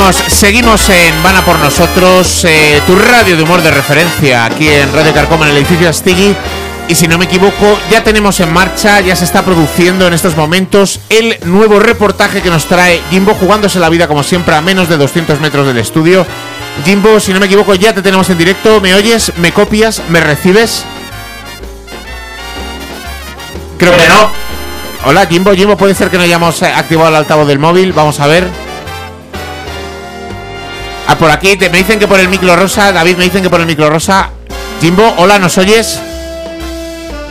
[0.00, 4.66] Seguimos, seguimos en Van a por nosotros, eh, tu radio de humor de referencia aquí
[4.66, 6.34] en Radio Carcoma en el edificio Astigui.
[6.88, 10.38] Y si no me equivoco, ya tenemos en marcha, ya se está produciendo en estos
[10.38, 14.88] momentos el nuevo reportaje que nos trae Jimbo jugándose la vida como siempre a menos
[14.88, 16.26] de 200 metros del estudio.
[16.86, 18.80] Jimbo, si no me equivoco, ya te tenemos en directo.
[18.80, 19.34] ¿Me oyes?
[19.36, 20.00] ¿Me copias?
[20.08, 20.82] ¿Me recibes?
[23.76, 24.30] Creo que no.
[25.04, 25.52] Hola, Jimbo.
[25.52, 27.92] Jimbo, puede ser que no hayamos eh, activado el altavoz del móvil.
[27.92, 28.69] Vamos a ver.
[31.10, 32.92] Ah, por aquí te- me dicen que por el micro rosa.
[32.92, 34.30] David, me dicen que por el micro rosa.
[34.80, 35.98] Jimbo, hola, ¿nos oyes?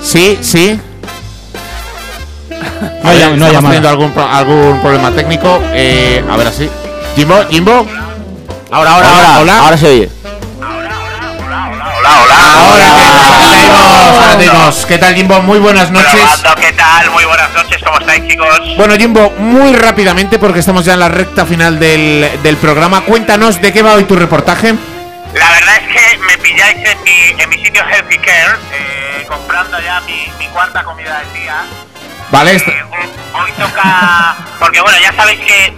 [0.03, 0.77] Sí, sí.
[3.01, 5.61] No hay estamos teniendo algún, pro- algún problema técnico.
[5.71, 6.69] Eh, a ver así.
[7.15, 7.87] Jimbo, Jimbo.
[8.69, 9.39] Ahora, ahora, ahora.
[9.39, 9.59] hola.
[9.59, 10.09] Ahora se oye.
[12.59, 14.85] Ahora te tenemos.
[14.85, 15.41] ¿Qué tal, Jimbo?
[15.41, 16.11] Muy buenas noches.
[16.13, 17.09] Probando, ¿qué tal?
[17.11, 18.59] Muy buenas noches, ¿cómo estáis, chicos?
[18.77, 23.61] Bueno, Jimbo, muy rápidamente, porque estamos ya en la recta final del, del programa, cuéntanos
[23.61, 24.73] de qué va hoy tu reportaje.
[25.33, 29.79] La verdad es que me pilláis en mi, en mi sitio Healthy Care, eh, comprando
[29.79, 31.63] ya mi, mi cuarta comida del día.
[32.31, 32.83] Vale, Eh,
[33.33, 34.35] hoy toca...
[34.59, 35.73] Porque bueno, ya sabéis que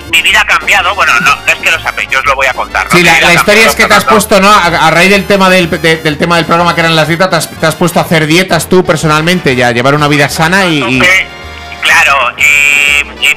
[0.00, 0.94] mi, mi vida ha cambiado.
[0.94, 2.84] Bueno, no, no es que lo sabéis, yo os lo voy a contar.
[2.84, 2.90] ¿no?
[2.96, 4.50] Sí, la, la historia es que te has puesto, ¿no?
[4.50, 7.30] A, a raíz del tema del, de- del tema del programa que eran las dietas,
[7.30, 10.66] te has, te has puesto a hacer dietas tú personalmente, ya llevar una vida sana
[10.66, 11.02] y, y-
[11.82, 13.36] Claro, y, y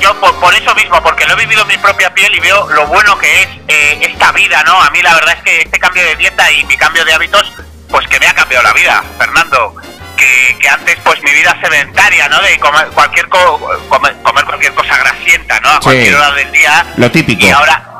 [0.00, 2.68] yo por, por eso mismo, porque lo he vivido en mi propia piel y veo
[2.70, 4.80] lo bueno que es eh, esta vida, ¿no?
[4.82, 7.52] A mí la verdad es que este cambio de dieta y mi cambio de hábitos,
[7.88, 9.76] pues que me ha cambiado la vida, Fernando.
[10.24, 12.40] Que, que antes pues mi vida sedentaria, ¿no?
[12.40, 15.68] De comer cualquier co- comer, comer cualquier cosa grasienta, ¿no?
[15.70, 15.80] A Sí.
[15.82, 16.86] cualquier hora del día.
[16.96, 17.44] lo típico.
[17.46, 17.90] Y ahora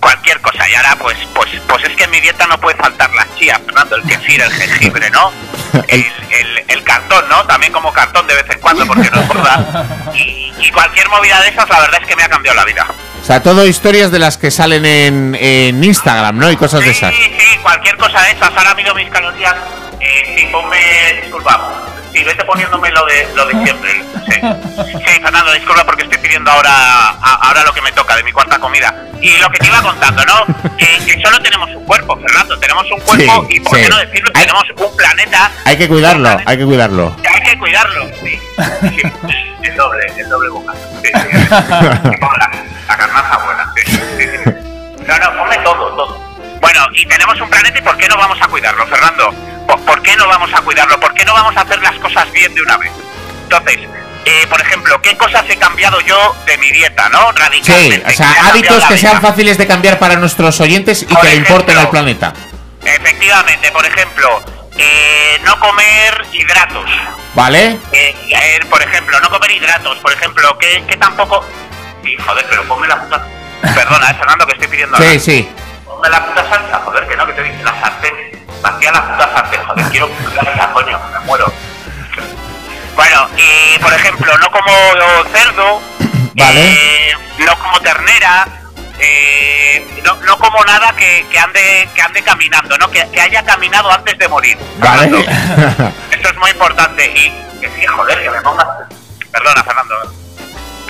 [0.00, 3.08] cualquier cosa y ahora pues pues pues es que en mi dieta no puede faltar
[3.14, 5.30] la chía Fernando el kefir el jengibre no
[5.88, 6.00] el,
[6.30, 10.52] el, el cartón no también como cartón de vez en cuando porque no engorda y,
[10.58, 12.84] y cualquier movida de esas la verdad es que me ha cambiado la vida
[13.22, 16.50] O sea, todo historias de las que salen en, en Instagram, ¿no?
[16.50, 17.14] Y cosas de sí esas.
[17.14, 19.54] sí cualquier cosa de esas ahora mido mis calorías
[20.02, 20.78] eh, sí ponme
[21.22, 21.70] disculpa
[22.12, 23.92] sí vete poniéndome lo de lo de siempre
[24.26, 24.40] sí
[25.04, 28.32] sí Fernando disculpa porque estoy pidiendo ahora a- ahora lo que me toca de mi
[28.32, 30.44] cuarta comida y lo que te iba contando no
[30.76, 33.82] que, que solo tenemos un cuerpo Fernando tenemos un cuerpo Sí, y por sí.
[33.84, 37.16] qué no decirlo Hay- tenemos un planeta Hay que cuidarlo, hay que cuidarlo.
[37.32, 38.38] hay que cuidarlo sí,
[39.62, 40.72] el doble el doble boca
[41.02, 41.48] sí, sí.
[41.50, 42.50] La,
[42.88, 44.50] la carnaza buena sí, sí, sí.
[45.06, 45.91] no no ponme todo
[46.72, 49.34] bueno y tenemos un planeta y por qué no vamos a cuidarlo Fernando
[49.66, 52.30] ¿Por, por qué no vamos a cuidarlo por qué no vamos a hacer las cosas
[52.32, 52.90] bien de una vez
[53.44, 53.78] entonces
[54.24, 56.16] eh, por ejemplo, ¿qué cosas he cambiado yo
[56.46, 57.32] de mi dieta, no?
[57.32, 58.04] Sí, Radicalmente.
[58.04, 61.26] o ¿Qué sea, hábitos que sean fáciles de cambiar para nuestros oyentes y Por que
[61.26, 61.54] le ejemplo.
[61.56, 62.32] importen al planeta.
[62.84, 64.40] Efectivamente, por ejemplo,
[64.78, 66.88] eh, no comer hidratos.
[67.34, 67.80] ¿Vale?
[67.90, 71.44] Eh, por ejemplo, no comer hidratos, por ejemplo, que, que tampoco...
[72.04, 73.26] Sí, joder, pero ponme la puta...
[73.74, 74.98] Perdona, eh, Fernando, que estoy pidiendo...
[74.98, 75.48] Sí, sí.
[76.02, 78.12] Ponme la puta salsa, joder, que no, que te dice la sartén.
[78.60, 81.52] Vacía la puta sartén, joder, quiero salsa, coño, me muero.
[82.96, 84.72] Bueno, y por ejemplo, no como
[85.32, 85.80] cerdo.
[86.34, 86.60] Vale.
[86.60, 88.48] eh, eh, no como ternera,
[88.98, 92.90] eh, no, no como nada que, que ande que ande caminando, ¿no?
[92.90, 94.58] Que, que haya caminado antes de morir.
[94.78, 95.20] Vale.
[96.10, 97.06] Eso es muy importante.
[97.14, 97.30] Y
[97.60, 98.66] que sí, joder, que me pongas.
[99.30, 100.12] Perdona, Fernando.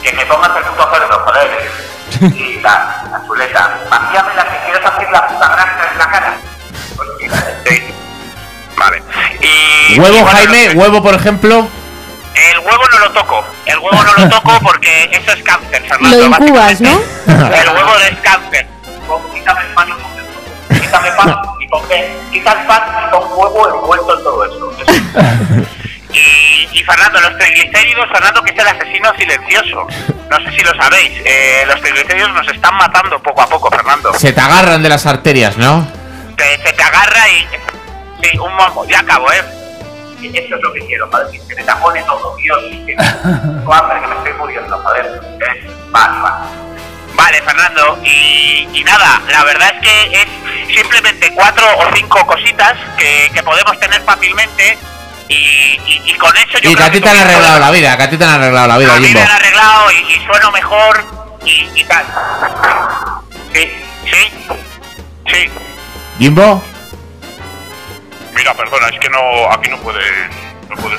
[0.02, 1.92] Que me pongas el puto cerdo, joder.
[2.20, 3.78] Y la, la chuleta.
[3.90, 6.34] Vacíame la que quieres hacer la puta granja en la cara.
[7.66, 7.82] Sí.
[8.76, 9.02] Vale.
[9.40, 11.68] Y, y Huevo, bueno, Jaime, que- huevo, por ejemplo.
[12.34, 13.44] El huevo no lo toco.
[13.66, 16.16] El huevo no lo toco porque eso es cáncer, Fernando.
[16.18, 16.90] Lo incubas, ¿no?
[17.26, 17.60] básicamente.
[17.60, 18.66] El huevo es cáncer.
[19.34, 22.16] Quítame el pan y pon- Quítame pan y pon qué.
[22.32, 24.72] Quita el pan y pon huevo envuelto en todo eso.
[24.80, 25.66] Eso.
[26.12, 29.86] Y, y Fernando, los triglicéridos, Fernando, que es el asesino silencioso.
[30.30, 31.10] No sé si lo sabéis.
[31.24, 34.12] eh, los triglicéridos nos están matando poco a poco, Fernando.
[34.14, 35.86] Se te agarran de las arterias, ¿no?
[36.36, 37.46] Te, se te agarra y.
[38.22, 38.84] Sí, un momo.
[38.86, 39.42] Ya acabo, ¿eh?
[40.22, 41.26] Eso es lo que quiero, joder.
[41.32, 42.58] Que se me tapone todo, Dios.
[42.86, 42.94] Que,
[43.64, 45.06] Joder, que me estoy muriendo, joder.
[45.40, 45.70] ¿eh?
[45.90, 46.46] Vale, vale.
[47.14, 47.98] Vale, Fernando.
[48.04, 53.42] Y, y nada, la verdad es que es simplemente cuatro o cinco cositas que, que
[53.42, 54.78] podemos tener fácilmente.
[55.32, 57.70] Y, y, y con eso yo Y que creo a ti te han arreglado la
[57.70, 59.20] vida, que a ti te han arreglado la vida, a mí Jimbo.
[59.20, 61.04] me han arreglado y, y sueno mejor
[61.44, 62.04] y, y tal.
[63.54, 63.70] Sí,
[64.04, 64.32] sí,
[65.26, 65.50] sí.
[66.18, 66.62] Jimbo,
[68.34, 69.18] Mira, perdona, es que no,
[69.52, 70.04] aquí no puedes,
[70.68, 70.98] no puedes,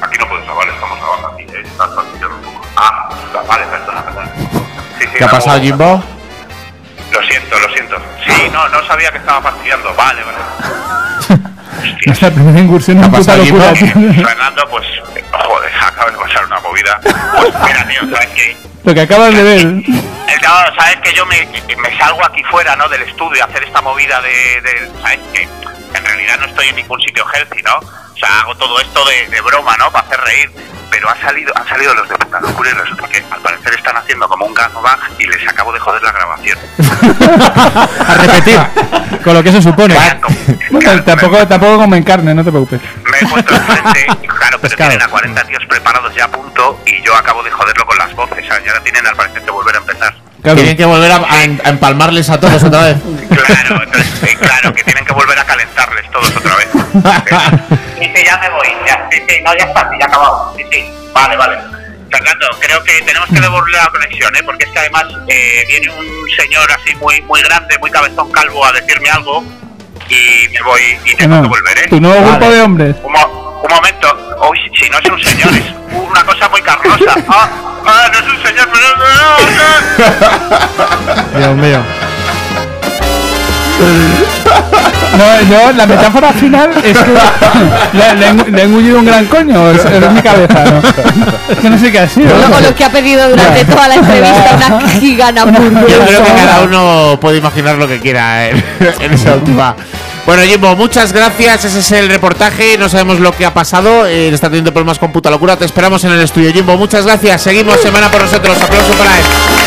[0.00, 1.62] aquí no puedes grabar, estamos grabando aquí, ¿eh?
[1.64, 2.66] Estás fastidiando un poco.
[2.76, 3.08] Ah,
[3.48, 4.30] vale, perdona, perdona.
[4.98, 6.02] Sí, sí, ¿qué ha pasado, Jimbo?
[7.10, 7.96] Lo siento, lo siento.
[8.24, 9.92] Sí, no, no sabía que estaba fastidiando.
[9.94, 10.38] Vale, vale.
[12.06, 13.74] Nuestra primera incursión ¿Qué en puta locura.
[13.74, 14.86] Fernando, pues,
[15.30, 17.00] joder, acaba de pasar una movida.
[17.02, 18.56] Pues mira, tío, ¿sabes qué?
[18.84, 19.60] Lo que acabas de ver.
[19.60, 21.36] El cabrón, sabes que yo me,
[21.76, 22.88] me salgo aquí fuera, ¿no?
[22.88, 25.18] Del estudio a hacer esta movida de, de- ¿sabes?
[25.32, 27.80] Que en realidad no estoy en ningún sitio healthy, ¿no?
[28.18, 29.92] O sea, hago todo esto de, de broma, ¿no?
[29.92, 30.50] Para hacer reír.
[30.90, 33.96] Pero ha salido, han salido los de puta locura y resulta que al parecer están
[33.96, 36.58] haciendo como un gangbang y les acabo de joder la grabación.
[38.08, 38.58] A repetir,
[39.22, 39.94] con lo que eso supone.
[40.70, 42.80] Bueno, tampoco, tampoco comen carne, no te preocupes.
[43.04, 44.90] Me he puesto enfrente, claro, pero Pescado.
[44.90, 48.12] tienen a 40 tíos preparados ya a punto y yo acabo de joderlo con las
[48.16, 48.64] voces, ¿sabes?
[48.64, 50.14] Y ahora tienen al parecer que volver a empezar.
[50.42, 50.56] Claro.
[50.56, 52.96] Tienen que volver a, a en- a empalmarles a todos otra vez.
[53.48, 56.68] Claro, entonces, eh, claro, que tienen que volver a calentarles todos otra vez.
[57.98, 58.68] Sí, sí, ya me voy.
[58.86, 60.54] Ya, sí, sí, no, ya está, sí, ya ha acabado.
[60.56, 60.84] Sí, sí,
[61.14, 61.56] vale, vale.
[62.10, 64.42] Fernando, creo que tenemos que devolver la conexión, ¿eh?
[64.44, 68.64] Porque es que además eh, viene un señor así muy muy grande, muy cabezón calvo
[68.64, 69.44] a decirme algo
[70.08, 71.86] y me voy y tengo No, que volver, ¿eh?
[71.88, 72.30] Tu nuevo Vale.
[72.36, 72.96] grupo de hombres.
[73.62, 74.08] Un momento.
[74.50, 77.14] Uy, si no es un señor, es una cosa muy carnosa.
[77.30, 77.48] Ah,
[77.86, 79.04] ah, no es un señor, pero no,
[81.32, 81.38] no.
[81.38, 81.80] Dios mío.
[85.16, 87.12] No, no, la metáfora final es que
[87.92, 89.70] le, le, he- le he engullido un gran coño.
[89.70, 90.82] Es, es mi cabeza, ¿no?
[91.48, 92.36] Es que no sé qué ha sido.
[92.36, 96.60] Luego lo que ha pedido durante toda la entrevista, una gigana Yo creo que cada
[96.62, 98.62] uno puede imaginar lo que quiera en,
[99.00, 99.74] en esa última.
[100.28, 101.64] Bueno, Jimbo, muchas gracias.
[101.64, 102.76] Ese es el reportaje.
[102.76, 104.04] No sabemos lo que ha pasado.
[104.04, 105.56] Eh, está teniendo problemas con puta locura.
[105.56, 106.76] Te esperamos en el estudio, Jimbo.
[106.76, 107.40] Muchas gracias.
[107.40, 108.60] Seguimos semana por nosotros.
[108.60, 109.57] Aplauso para él.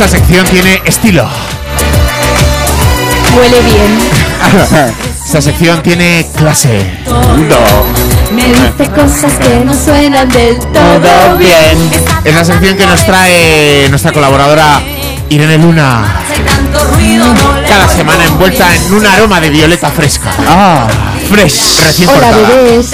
[0.00, 1.28] Esta sección tiene estilo.
[3.36, 4.94] Huele bien.
[5.24, 7.00] Esta sección tiene clase.
[8.32, 11.90] Me dice cosas que no suenan del todo bien.
[12.22, 14.80] Es la sección que nos trae nuestra colaboradora
[15.30, 16.04] Irene Luna.
[16.22, 20.30] Hace tanto ruido, no le Cada semana envuelta en un aroma de violeta fresca.
[20.46, 20.86] Ah,
[21.28, 22.46] Fresh, recién Hola, cortada.
[22.46, 22.90] bebés.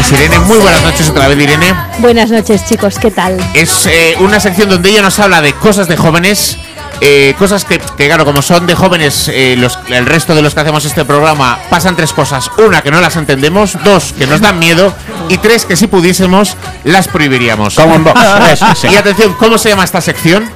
[0.00, 1.74] Es Irene, muy buenas noches otra vez, Irene.
[1.98, 2.98] Buenas noches, chicos.
[2.98, 3.36] ¿Qué tal?
[3.52, 6.56] Es eh, una sección donde ella nos habla de cosas de jóvenes,
[7.02, 10.54] eh, cosas que, que, claro, como son de jóvenes, eh, los, el resto de los
[10.54, 12.50] que hacemos este programa pasan tres cosas.
[12.56, 13.76] Una, que no las entendemos.
[13.84, 14.94] Dos, que nos dan miedo.
[15.28, 17.74] Y tres, que si pudiésemos, las prohibiríamos.
[17.74, 18.04] Como en
[18.90, 20.50] Y atención, ¿cómo se llama esta sección?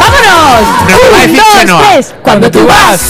[0.00, 0.60] ¡Vámonos!
[1.28, 2.14] Un, dos, tres.
[2.22, 3.00] Cuando tú vas,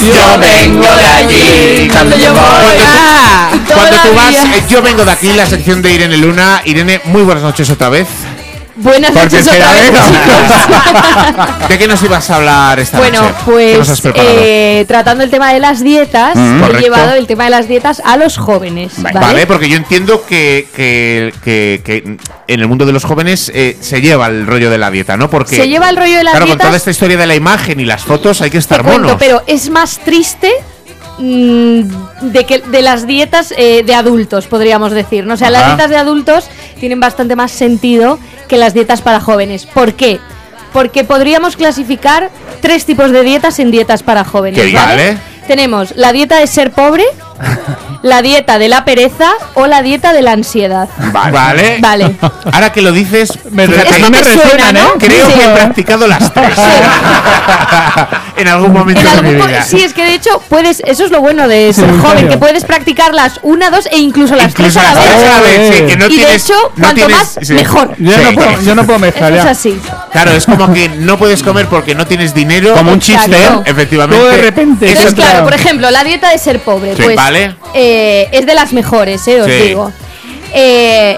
[0.00, 1.88] Yo vengo de allí.
[1.90, 3.72] cuando yo voy.
[3.72, 6.62] Cuando tú vas, eh, yo vengo de aquí, la sección de Irene Luna.
[6.64, 8.08] Irene, muy buenas noches otra vez.
[8.74, 11.68] Buenas noches otra vez, chicos.
[11.68, 13.34] ¿De qué nos ibas a hablar esta Bueno, noche?
[13.72, 14.38] ¿Qué nos has pues preparado?
[14.42, 18.00] eh, tratando el tema de las dietas, Mm, he llevado el tema de las dietas
[18.04, 18.92] a los jóvenes.
[19.02, 19.20] Vale.
[19.20, 19.46] ¿vale?
[19.46, 22.16] porque yo entiendo que, que, que- que
[22.48, 25.28] en el mundo de los jóvenes eh, se lleva el rollo de la dieta, ¿no?
[25.28, 27.78] Porque Se lleva el rollo de las claro, con toda esta historia de la imagen
[27.80, 29.16] y las fotos hay que estar cuento, monos.
[29.18, 30.50] pero es más triste
[31.18, 35.26] de que de las dietas eh, de adultos, podríamos decir.
[35.26, 35.34] ¿no?
[35.34, 36.48] O sea, las dietas de adultos
[36.80, 39.66] tienen bastante más sentido que las dietas para jóvenes.
[39.66, 40.20] ¿Por qué?
[40.72, 44.60] Porque podríamos clasificar tres tipos de dietas en dietas para jóvenes.
[44.60, 45.18] Que vale.
[45.46, 47.04] Tenemos la dieta de ser pobre,
[48.02, 50.88] la dieta de la pereza o la dieta de la ansiedad.
[51.12, 51.78] Vale.
[51.80, 52.16] Vale.
[52.52, 54.80] Ahora que lo dices, Me- fíjate, a mí me te suena, ¿no?
[54.80, 54.92] ¿eh?
[54.98, 55.32] creo Sí.
[55.34, 56.58] que he practicado las tres.
[58.36, 59.62] en algún momento En de algún mi mo- vida.
[59.64, 62.64] sí, es que de hecho puedes, eso es lo bueno de ser joven, que puedes
[62.64, 65.08] practicarlas una, dos e incluso las Incluso tres a la vez.
[65.16, 67.52] tres a la vez, sí, que no y de hecho, no cuanto tienes- más, sí.
[67.54, 67.94] mejor.
[67.98, 68.18] Yo, Sí.
[68.24, 69.80] no puedo, yo no puedo mezclar Eso es así.
[70.12, 72.74] Claro, es como que no puedes comer porque no tienes dinero.
[72.74, 73.36] Como un chiste.
[73.64, 74.20] Efectivamente.
[74.22, 74.86] Todo de repente.
[74.86, 77.56] Eso Entonces, es- claro, por ejemplo, la dieta de ser pobre, Sí, pues vale.
[77.74, 79.52] eh, es de las mejores, eh, os Sí.
[79.68, 79.92] digo.
[80.54, 81.16] Eh,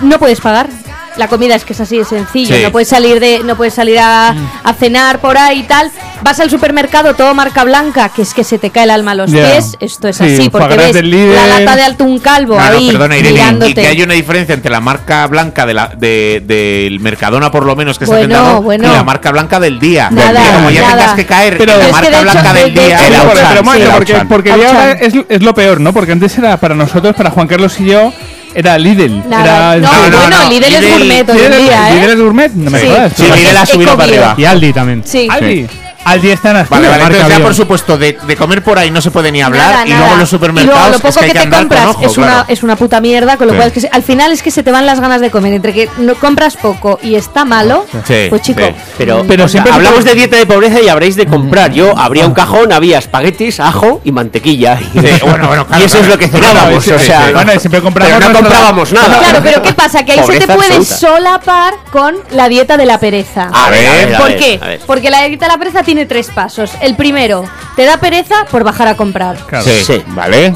[0.00, 0.68] no puedes pagar.
[1.16, 2.56] La comida es que es así de sencillo.
[2.56, 2.62] Sí.
[2.62, 4.34] No puedes salir de, no puedes salir a,
[4.64, 5.90] a cenar por ahí y tal.
[6.22, 9.14] Vas al supermercado todo marca blanca, que es que se te cae el alma a
[9.16, 9.76] los pies.
[9.80, 13.32] Esto es Sí, así, porque ves la lata de atún calvo no, ahí perdona, Irene,
[13.32, 13.70] mirándote.
[13.70, 17.66] y que hay una diferencia entre la marca blanca de la, de, del Mercadona, por
[17.66, 18.88] lo menos, que se ha Bueno, vendado, bueno.
[18.88, 20.08] y la marca blanca del día.
[20.10, 20.96] Nada, Porque como ya nada.
[20.96, 22.96] tengas que caer Pero- en la marca de hecho- blanca del de- de día.
[23.08, 25.92] hecho- pero, sí, porque, porque es lo peor, ¿no?
[25.92, 28.12] Porque antes era para nosotros, para Juan Carlos y yo,
[28.54, 29.22] era Lidl.
[29.28, 29.76] Nada.
[29.76, 32.12] Era, No, no, bueno, no, Lidl es Lidl- gourmet hoy Lidl, en día, Lidl ¿eh?
[32.12, 33.12] es gourmet, no me jodas.
[33.16, 34.34] Sí, Lidl ha subido para arriba.
[34.36, 35.02] Y Aldi también.
[35.04, 35.28] Sí.
[35.30, 35.66] Aldi.
[36.04, 36.90] Aldi está en Vale, Asturias.
[36.90, 39.70] vale, entonces ya por supuesto, de, de comer por ahí no se puede ni hablar
[39.72, 40.00] Nada, y nada.
[40.06, 42.06] luego los Y luego supermercados lo es poco que hay que, que te compras ojo,
[42.06, 42.44] es, una, claro.
[42.48, 43.56] es una puta mierda, con lo Sí.
[43.56, 45.52] cual es que se- al final es que se te van las ganas de comer.
[45.54, 48.60] Entre que no compras poco y está malo, Sí, pues chico.
[48.66, 48.74] sí.
[48.98, 51.72] Pero, Pero o sea, siempre- hablamos de dieta de pobreza y habréis de comprar.
[51.72, 54.78] Yo abría un cajón, había espaguetis, ajo y mantequilla.
[54.94, 56.14] Y, bueno, bueno, claro, y eso es claro.
[56.14, 56.84] lo que cenábamos.
[56.84, 57.32] Sí, o sea, sí.
[57.32, 59.18] Bueno, siempre compramos pero no comprábamos nada.
[59.20, 60.04] Claro, pero ¿qué pasa?
[60.04, 60.96] Que ahí se te Pobreza puede absoluta.
[60.96, 63.50] solapar con la dieta de la pereza.
[63.52, 64.80] A ver, a ver, a ¿Por qué?
[64.86, 66.70] Porque la dieta de la pereza tiene tres pasos.
[66.80, 67.44] El primero,
[67.76, 69.36] te da pereza por bajar a comprar.
[69.46, 69.64] Claro.
[69.66, 70.02] Sí, Sí.
[70.08, 70.54] vale.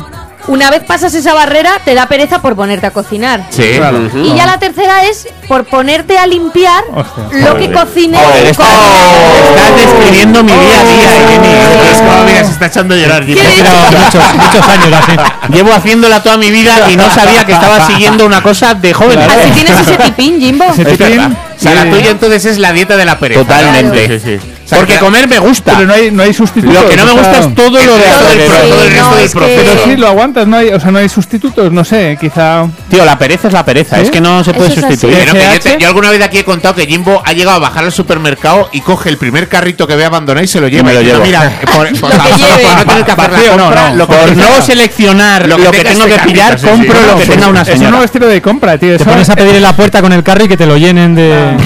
[0.49, 3.45] Una vez pasas esa barrera, te da pereza por ponerte a cocinar.
[3.51, 3.73] Sí.
[3.77, 4.09] Claro.
[4.15, 7.25] Y ya la tercera es por ponerte a limpiar Hostia.
[7.33, 8.17] lo que cocine.
[8.17, 11.53] Joder, con- Estás describiendo mi día a día, Irene.
[11.93, 13.25] Es como, mira, se está echando a llorar.
[13.27, 15.53] Pero muchos, muchos años así.
[15.53, 19.29] Llevo haciéndola toda mi vida y no sabía que estaba siguiendo una cosa de jóvenes.
[19.29, 20.65] Así tienes ese tipín, Jimbo.
[20.73, 21.21] Ese Es tipín.
[21.25, 23.41] O sea, la tuya entonces es la dieta de la pereza.
[23.43, 24.21] Totalmente.
[24.21, 24.53] Sí, sí, sí.
[24.67, 25.75] O sea, Porque que- comer me gusta.
[25.77, 26.75] Pero no hay, no hay sustitutos.
[26.83, 27.97] Lo que no me o sea, gusta es todo lo de Todo
[28.33, 29.63] el todo el Sí, resto no, del es que- proceso.
[29.65, 32.67] Pero sí, lo aguantas, no hay, o sea, no hay sustitutos, no sé, quizá...
[32.91, 33.97] Tío, la pereza es la pereza.
[33.97, 34.03] ¿Sí?
[34.03, 35.17] Es que no se puede sustituir.
[35.19, 35.61] Pero que yo, SH.
[35.77, 38.69] te- yo alguna vez aquí he contado que Jimbo ha llegado a bajar al supermercado
[38.73, 40.83] y coge el primer carrito que ve abandonado y se lo lleva.
[40.83, 41.25] me lo Y no, llevo.
[41.25, 42.63] Mira, por, por- Lo que solo lleve.
[42.65, 43.95] por no tener que hacer la Vacío, no, compra, no.
[43.97, 47.27] lo que Por no seleccionar Lo lo que tengo este que pillar, compro lo que
[47.27, 47.91] tenga una Es un señora.
[47.91, 48.97] nuevo estilo de compra, tío.
[48.99, 51.15] Te pones a pedir en la puerta con el carro y que te lo llenen
[51.15, 51.57] de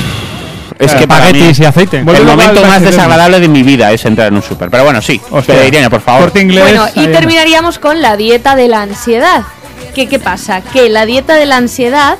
[0.81, 1.99] Es que para mí, y aceite.
[1.99, 4.71] El momento más desagradable de mi vida es entrar en un súper.
[4.71, 5.21] Pero bueno, sí.
[5.31, 5.55] Hostia.
[5.55, 6.33] Pero Irene, por favor.
[6.35, 6.63] Inglés.
[6.63, 9.43] Bueno, y terminaríamos con la dieta de la ansiedad.
[9.95, 10.63] ¿Qué, ¿Qué pasa?
[10.63, 12.17] Que la dieta de la ansiedad,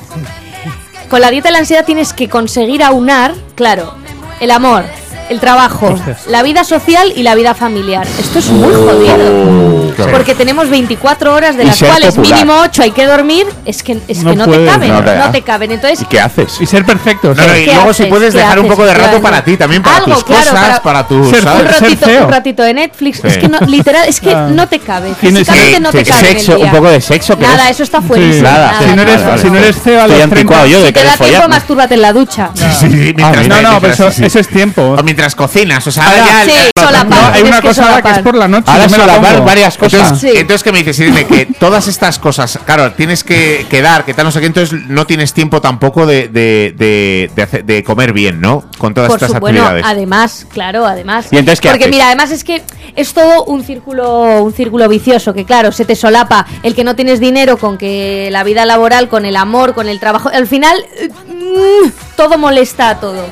[1.09, 3.95] con la dieta de la ansiedad tienes que conseguir aunar, claro,
[4.39, 4.85] el amor,
[5.29, 6.27] el trabajo, Hostias.
[6.27, 8.05] la vida social y la vida familiar.
[8.19, 9.91] Esto es muy jodido.
[10.11, 12.39] Porque tenemos 24 horas de Y las cuales popular.
[12.39, 14.95] mínimo 8 hay que dormir, es que, es No que no, puedes, te caben, no
[14.99, 15.31] no, te da.
[15.31, 15.71] te caben.
[15.71, 16.57] Entonces, ¿Y qué haces?
[16.59, 17.33] Y ser perfecto.
[17.35, 18.07] No, no, y ¿Qué luego si haces?
[18.07, 18.75] puedes ¿Qué dejar un haces?
[18.75, 19.21] poco de rato Claro.
[19.21, 21.29] para ti también, para Algo, tus claro, cosas, para- para, tus.
[21.29, 21.61] Ser ¿sabes?
[21.61, 22.25] un ser ratito, feo.
[22.25, 23.39] un ratito de Netflix, es Sí.
[23.39, 24.47] que no, literal, es que Ah.
[24.51, 25.13] no te cabe.
[25.19, 26.27] Tienes- Físicamente no te cabe.
[26.27, 27.35] Sexo, un poco de sexo.
[27.39, 27.99] Nada, no- eso está.
[28.01, 28.41] Nada.
[28.41, 30.35] nada, Si no eres, si no eres feo a Estoy los 30...
[30.35, 32.49] anticuado yo de Si te da tiempo, mastúrbate en la ducha.
[32.55, 34.95] Mientras- No, no, pero eso es tiempo.
[35.21, 36.51] Mientras cocinas, o sea, Ahora- ahora ya.
[36.51, 37.09] Sí, el- solapar.
[37.09, 38.71] No, hay una cosa ahora que es por la noche.
[38.71, 40.01] Ahora me solapar varias cosas.
[40.01, 40.37] Entonces, Sí.
[40.39, 40.99] entonces ¿qué me dices?
[40.99, 41.27] Irene?
[41.27, 45.05] que todas estas cosas, claro, tienes que quedar, que tal, no sé qué, entonces no
[45.05, 48.63] tienes tiempo tampoco de, de, de, de hacer- de comer bien, ¿no?
[48.79, 49.85] Con todas Por estas su, bueno, actividades.
[49.85, 51.27] además, claro, además.
[51.29, 51.93] ¿Y entonces qué Porque haces?
[51.93, 52.63] mira, además es que
[52.95, 56.95] es todo un círculo, un círculo vicioso, que claro, se te solapa el que no
[56.95, 60.29] tienes dinero con que la vida laboral, con el amor, con el trabajo.
[60.33, 63.23] Al final, eh, mm, todo molesta a todo.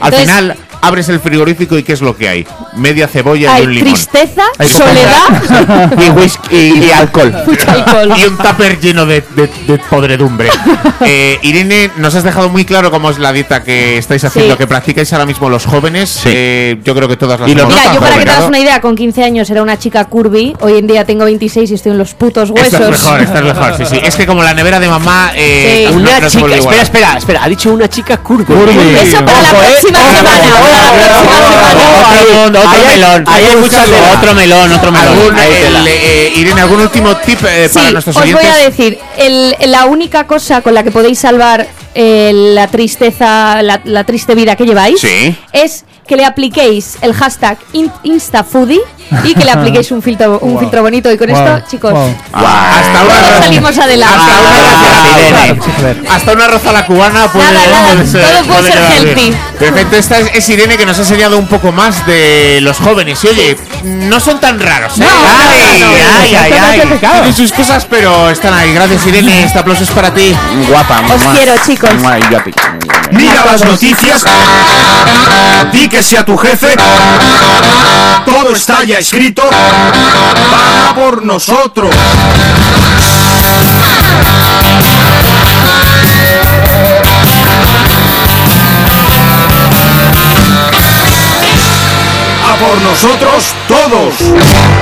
[0.00, 2.46] Al final, abres el frigorífico y ¿qué es lo que hay?
[2.76, 3.92] Media cebolla y Hay un limón.
[3.94, 7.34] tristeza, Hay soledad, y whisky y, y alcohol.
[7.46, 8.12] mucho alcohol.
[8.18, 10.50] Y un tupper lleno de, de- de podredumbre.
[11.00, 14.58] Eh, Irene, nos has dejado muy claro cómo es la dieta que estáis haciendo, Sí.
[14.58, 16.20] que practicáis ahora mismo los jóvenes.
[16.24, 18.80] Eh, yo creo que todas las Y Mira, yo para que te hagas una idea,
[18.80, 21.98] con 15 años era una chica curvy, hoy en día tengo 26 y estoy en
[21.98, 22.72] los putos huesos.
[22.72, 24.00] Esta es mejor, esta es mejor, sí, sí.
[24.02, 25.30] Es que como la nevera de mamá.
[25.34, 25.94] Eh, Sí.
[25.94, 28.54] no- Una no se chica, espera, espera, espera, ha dicho una chica curva.
[29.02, 29.54] Eso para la eh.
[29.54, 30.40] próxima Ojo, semana.
[32.44, 33.26] Otro, melón.
[34.18, 35.08] Otro melón, otro melón.
[35.18, 35.84] ¿Algún, Ahí el, tela.
[35.86, 40.26] eh, Irene, ¿algún último tip eh, para nuestros os voy a decir, el- la única
[40.26, 45.00] cosa con la que podéis salvar eh, la tristeza, la, la triste vida que lleváis,
[45.00, 45.34] Sí.
[45.52, 48.80] es que le apliquéis el hashtag in- InstaFoodie
[49.24, 51.10] y que le apliquéis un filtro, un filtro bonito.
[51.10, 52.14] Y con Wow, esto, chicos, wow.
[52.32, 54.14] Hasta una, salimos adelante.
[54.16, 56.08] hasta una Irene.
[56.10, 59.18] hasta una roza la cubana puede, Nada, nada, puede ser, todo puede ser quedar bien.
[59.18, 59.36] healthy.
[59.58, 63.22] Perfecto, esta es, es Irene que nos ha enseñado un poco más de los jóvenes.
[63.24, 64.98] Y oye, no son tan raros.
[64.98, 65.04] ¿eh?
[65.04, 66.52] ay, ay, ay,
[66.82, 66.98] ay.
[67.00, 68.72] Tienen sus cosas, pero están ahí.
[68.72, 69.44] Gracias, Irene.
[69.44, 70.34] Este aplauso es para ti.
[70.68, 71.00] Guapa.
[71.14, 71.34] Os mua.
[71.34, 71.90] quiero, chicos.
[73.12, 74.22] Mira las noticias,
[75.72, 76.76] di que sea tu jefe,
[78.26, 81.94] todo está ya escrito, va por nosotros.
[92.44, 94.77] A por nosotros todos.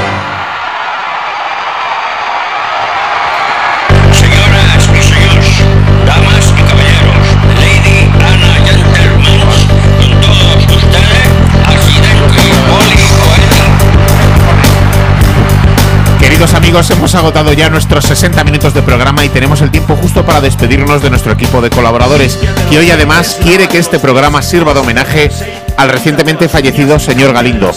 [16.76, 20.42] Amigos, hemos agotado ya nuestros 60 minutos de programa y tenemos el tiempo justo para
[20.42, 24.80] despedirnos de nuestro equipo de colaboradores, que hoy además quiere que este programa sirva de
[24.80, 25.30] homenaje
[25.78, 27.70] al recientemente fallecido señor Galindo,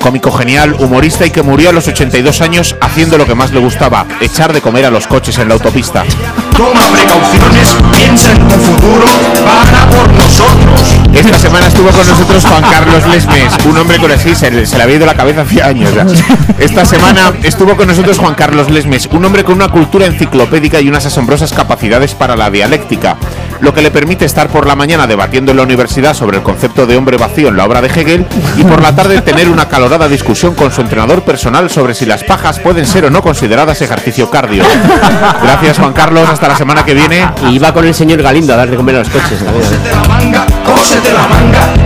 [0.00, 3.58] cómico genial, humorista y que murió a los 82 años haciendo lo que más le
[3.58, 6.04] gustaba, echar de comer a los coches en la autopista.
[6.56, 9.06] Toma precauciones, piensa en tu futuro,
[9.44, 10.93] van a por nosotros.
[11.14, 14.82] Esta semana estuvo con nosotros Juan Carlos Lesmes, un hombre con así, se, se le
[14.82, 16.04] había ido la cabeza hacía años ya.
[16.58, 20.88] Esta semana estuvo con nosotros Juan Carlos Lesmes, un hombre con una cultura enciclopédica y
[20.88, 23.16] unas asombrosas capacidades para la dialéctica,
[23.64, 26.86] lo que le permite estar por la mañana debatiendo en la universidad sobre el concepto
[26.86, 28.26] de hombre vacío en la obra de Hegel
[28.58, 32.24] y por la tarde tener una calorada discusión con su entrenador personal sobre si las
[32.24, 34.64] pajas pueden ser o no consideradas ejercicio cardio.
[35.42, 37.26] Gracias Juan Carlos, hasta la semana que viene.
[37.50, 39.40] Y va con el señor Galindo a dar de comer a los coches.
[39.40, 41.83] la manga, cósete la manga,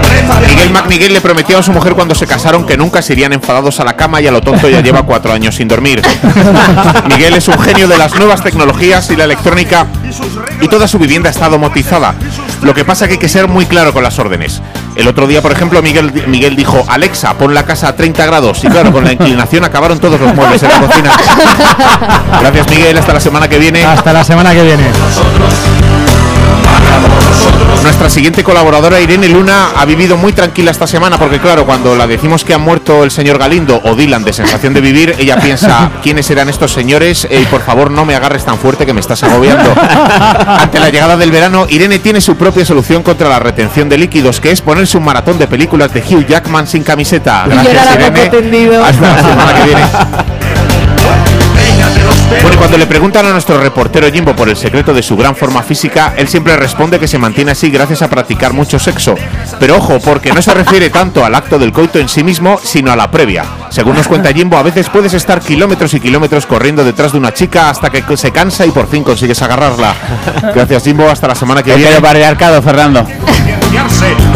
[0.49, 3.81] Miguel McMiguel le prometió a su mujer cuando se casaron que nunca se irían enfadados
[3.81, 6.03] a la cama y a lo tonto ya lleva cuatro años sin dormir.
[7.09, 9.87] Miguel es un genio de las nuevas tecnologías y la electrónica
[10.61, 12.15] y toda su vivienda está domotizada.
[12.63, 14.61] Lo que pasa que hay que ser muy claro con las órdenes.
[14.97, 18.65] El otro día, por ejemplo, Miguel, Miguel dijo, Alexa, pon la casa a 30 grados.
[18.65, 21.13] Y claro, con la inclinación acabaron todos los muebles en la cocina.
[22.41, 23.85] Gracias Miguel, hasta la semana que viene.
[23.85, 24.85] Hasta la semana que viene.
[27.83, 32.07] Nuestra siguiente colaboradora, Irene Luna, ha vivido muy tranquila esta semana porque, claro, cuando la
[32.07, 35.91] decimos que ha muerto el señor Galindo o Dylan de Sensación de Vivir, ella piensa,
[36.03, 37.27] ¿quiénes eran estos señores?
[37.31, 39.73] Eh, y por favor, no me agarres tan fuerte que me estás agobiando.
[40.47, 44.41] Ante la llegada del verano, Irene tiene su propia solución contra la retención de líquidos,
[44.41, 47.45] que es ponerse un maratón de películas de Hugh Jackman sin camiseta.
[47.45, 48.85] Poco tendido.
[48.85, 49.83] Hasta la semana que viene.
[52.31, 55.35] Bueno, y cuando le preguntan a nuestro reportero Jimbo por el secreto de su gran
[55.35, 59.15] forma física, él siempre responde que se mantiene así gracias a practicar mucho sexo.
[59.59, 62.93] Pero ojo, porque no se refiere tanto al acto del coito en sí mismo, sino
[62.93, 63.45] a la previa.
[63.71, 67.33] Según nos cuenta Jimbo, a veces puedes estar kilómetros y kilómetros corriendo detrás de una
[67.33, 69.95] chica hasta que se cansa y por fin consigues agarrarla.
[70.55, 71.97] Gracias Jimbo, hasta la semana que viene.
[71.97, 73.07] El patriarcado, Fernando.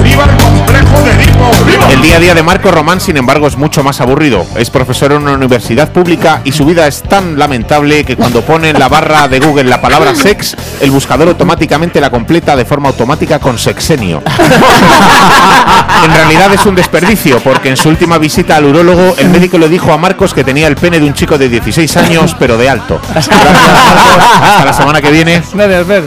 [1.90, 4.46] El día a día de Marco Román, sin embargo, es mucho más aburrido.
[4.56, 8.70] Es profesor en una universidad pública y su vida es tan lamentable que cuando pone
[8.70, 12.88] en la barra de Google la palabra sex, el buscador automáticamente la completa de forma
[12.88, 14.22] automática con sexenio.
[16.04, 19.68] en realidad es un desperdicio, porque en su última visita al urólogo, el médico le
[19.68, 22.68] dijo a Marcos que tenía el pene de un chico de 16 años, pero de
[22.68, 23.00] alto.
[23.10, 23.56] Gracias, Marcos.
[24.42, 25.42] Hasta la semana que viene.
[25.52, 26.04] Gracias, Fer.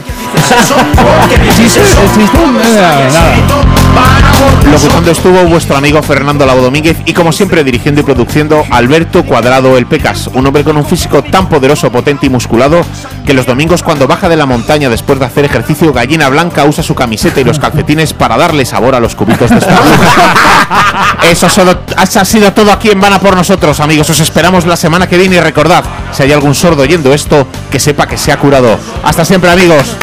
[4.70, 9.78] Locutando estuvo vuestro amigo Fernando Lavo Domínguez y como siempre dirigiendo y produciendo Alberto Cuadrado
[9.78, 12.84] El Pecas, un hombre con un físico tan poderoso, potente y musculado
[13.24, 16.82] que los domingos cuando baja de la montaña después de hacer ejercicio gallina blanca usa
[16.82, 19.56] su camiseta y los calcetines para darle sabor a los cubitos de.
[21.30, 24.10] Eso, solo, ha sido todo aquí en Vana por nosotros, amigos.
[24.10, 27.80] Os esperamos la semana que viene y recordad, si hay algún sordo oyendo esto, que
[27.80, 28.78] sepa que se ha curado.
[29.02, 29.96] Hasta siempre, amigos.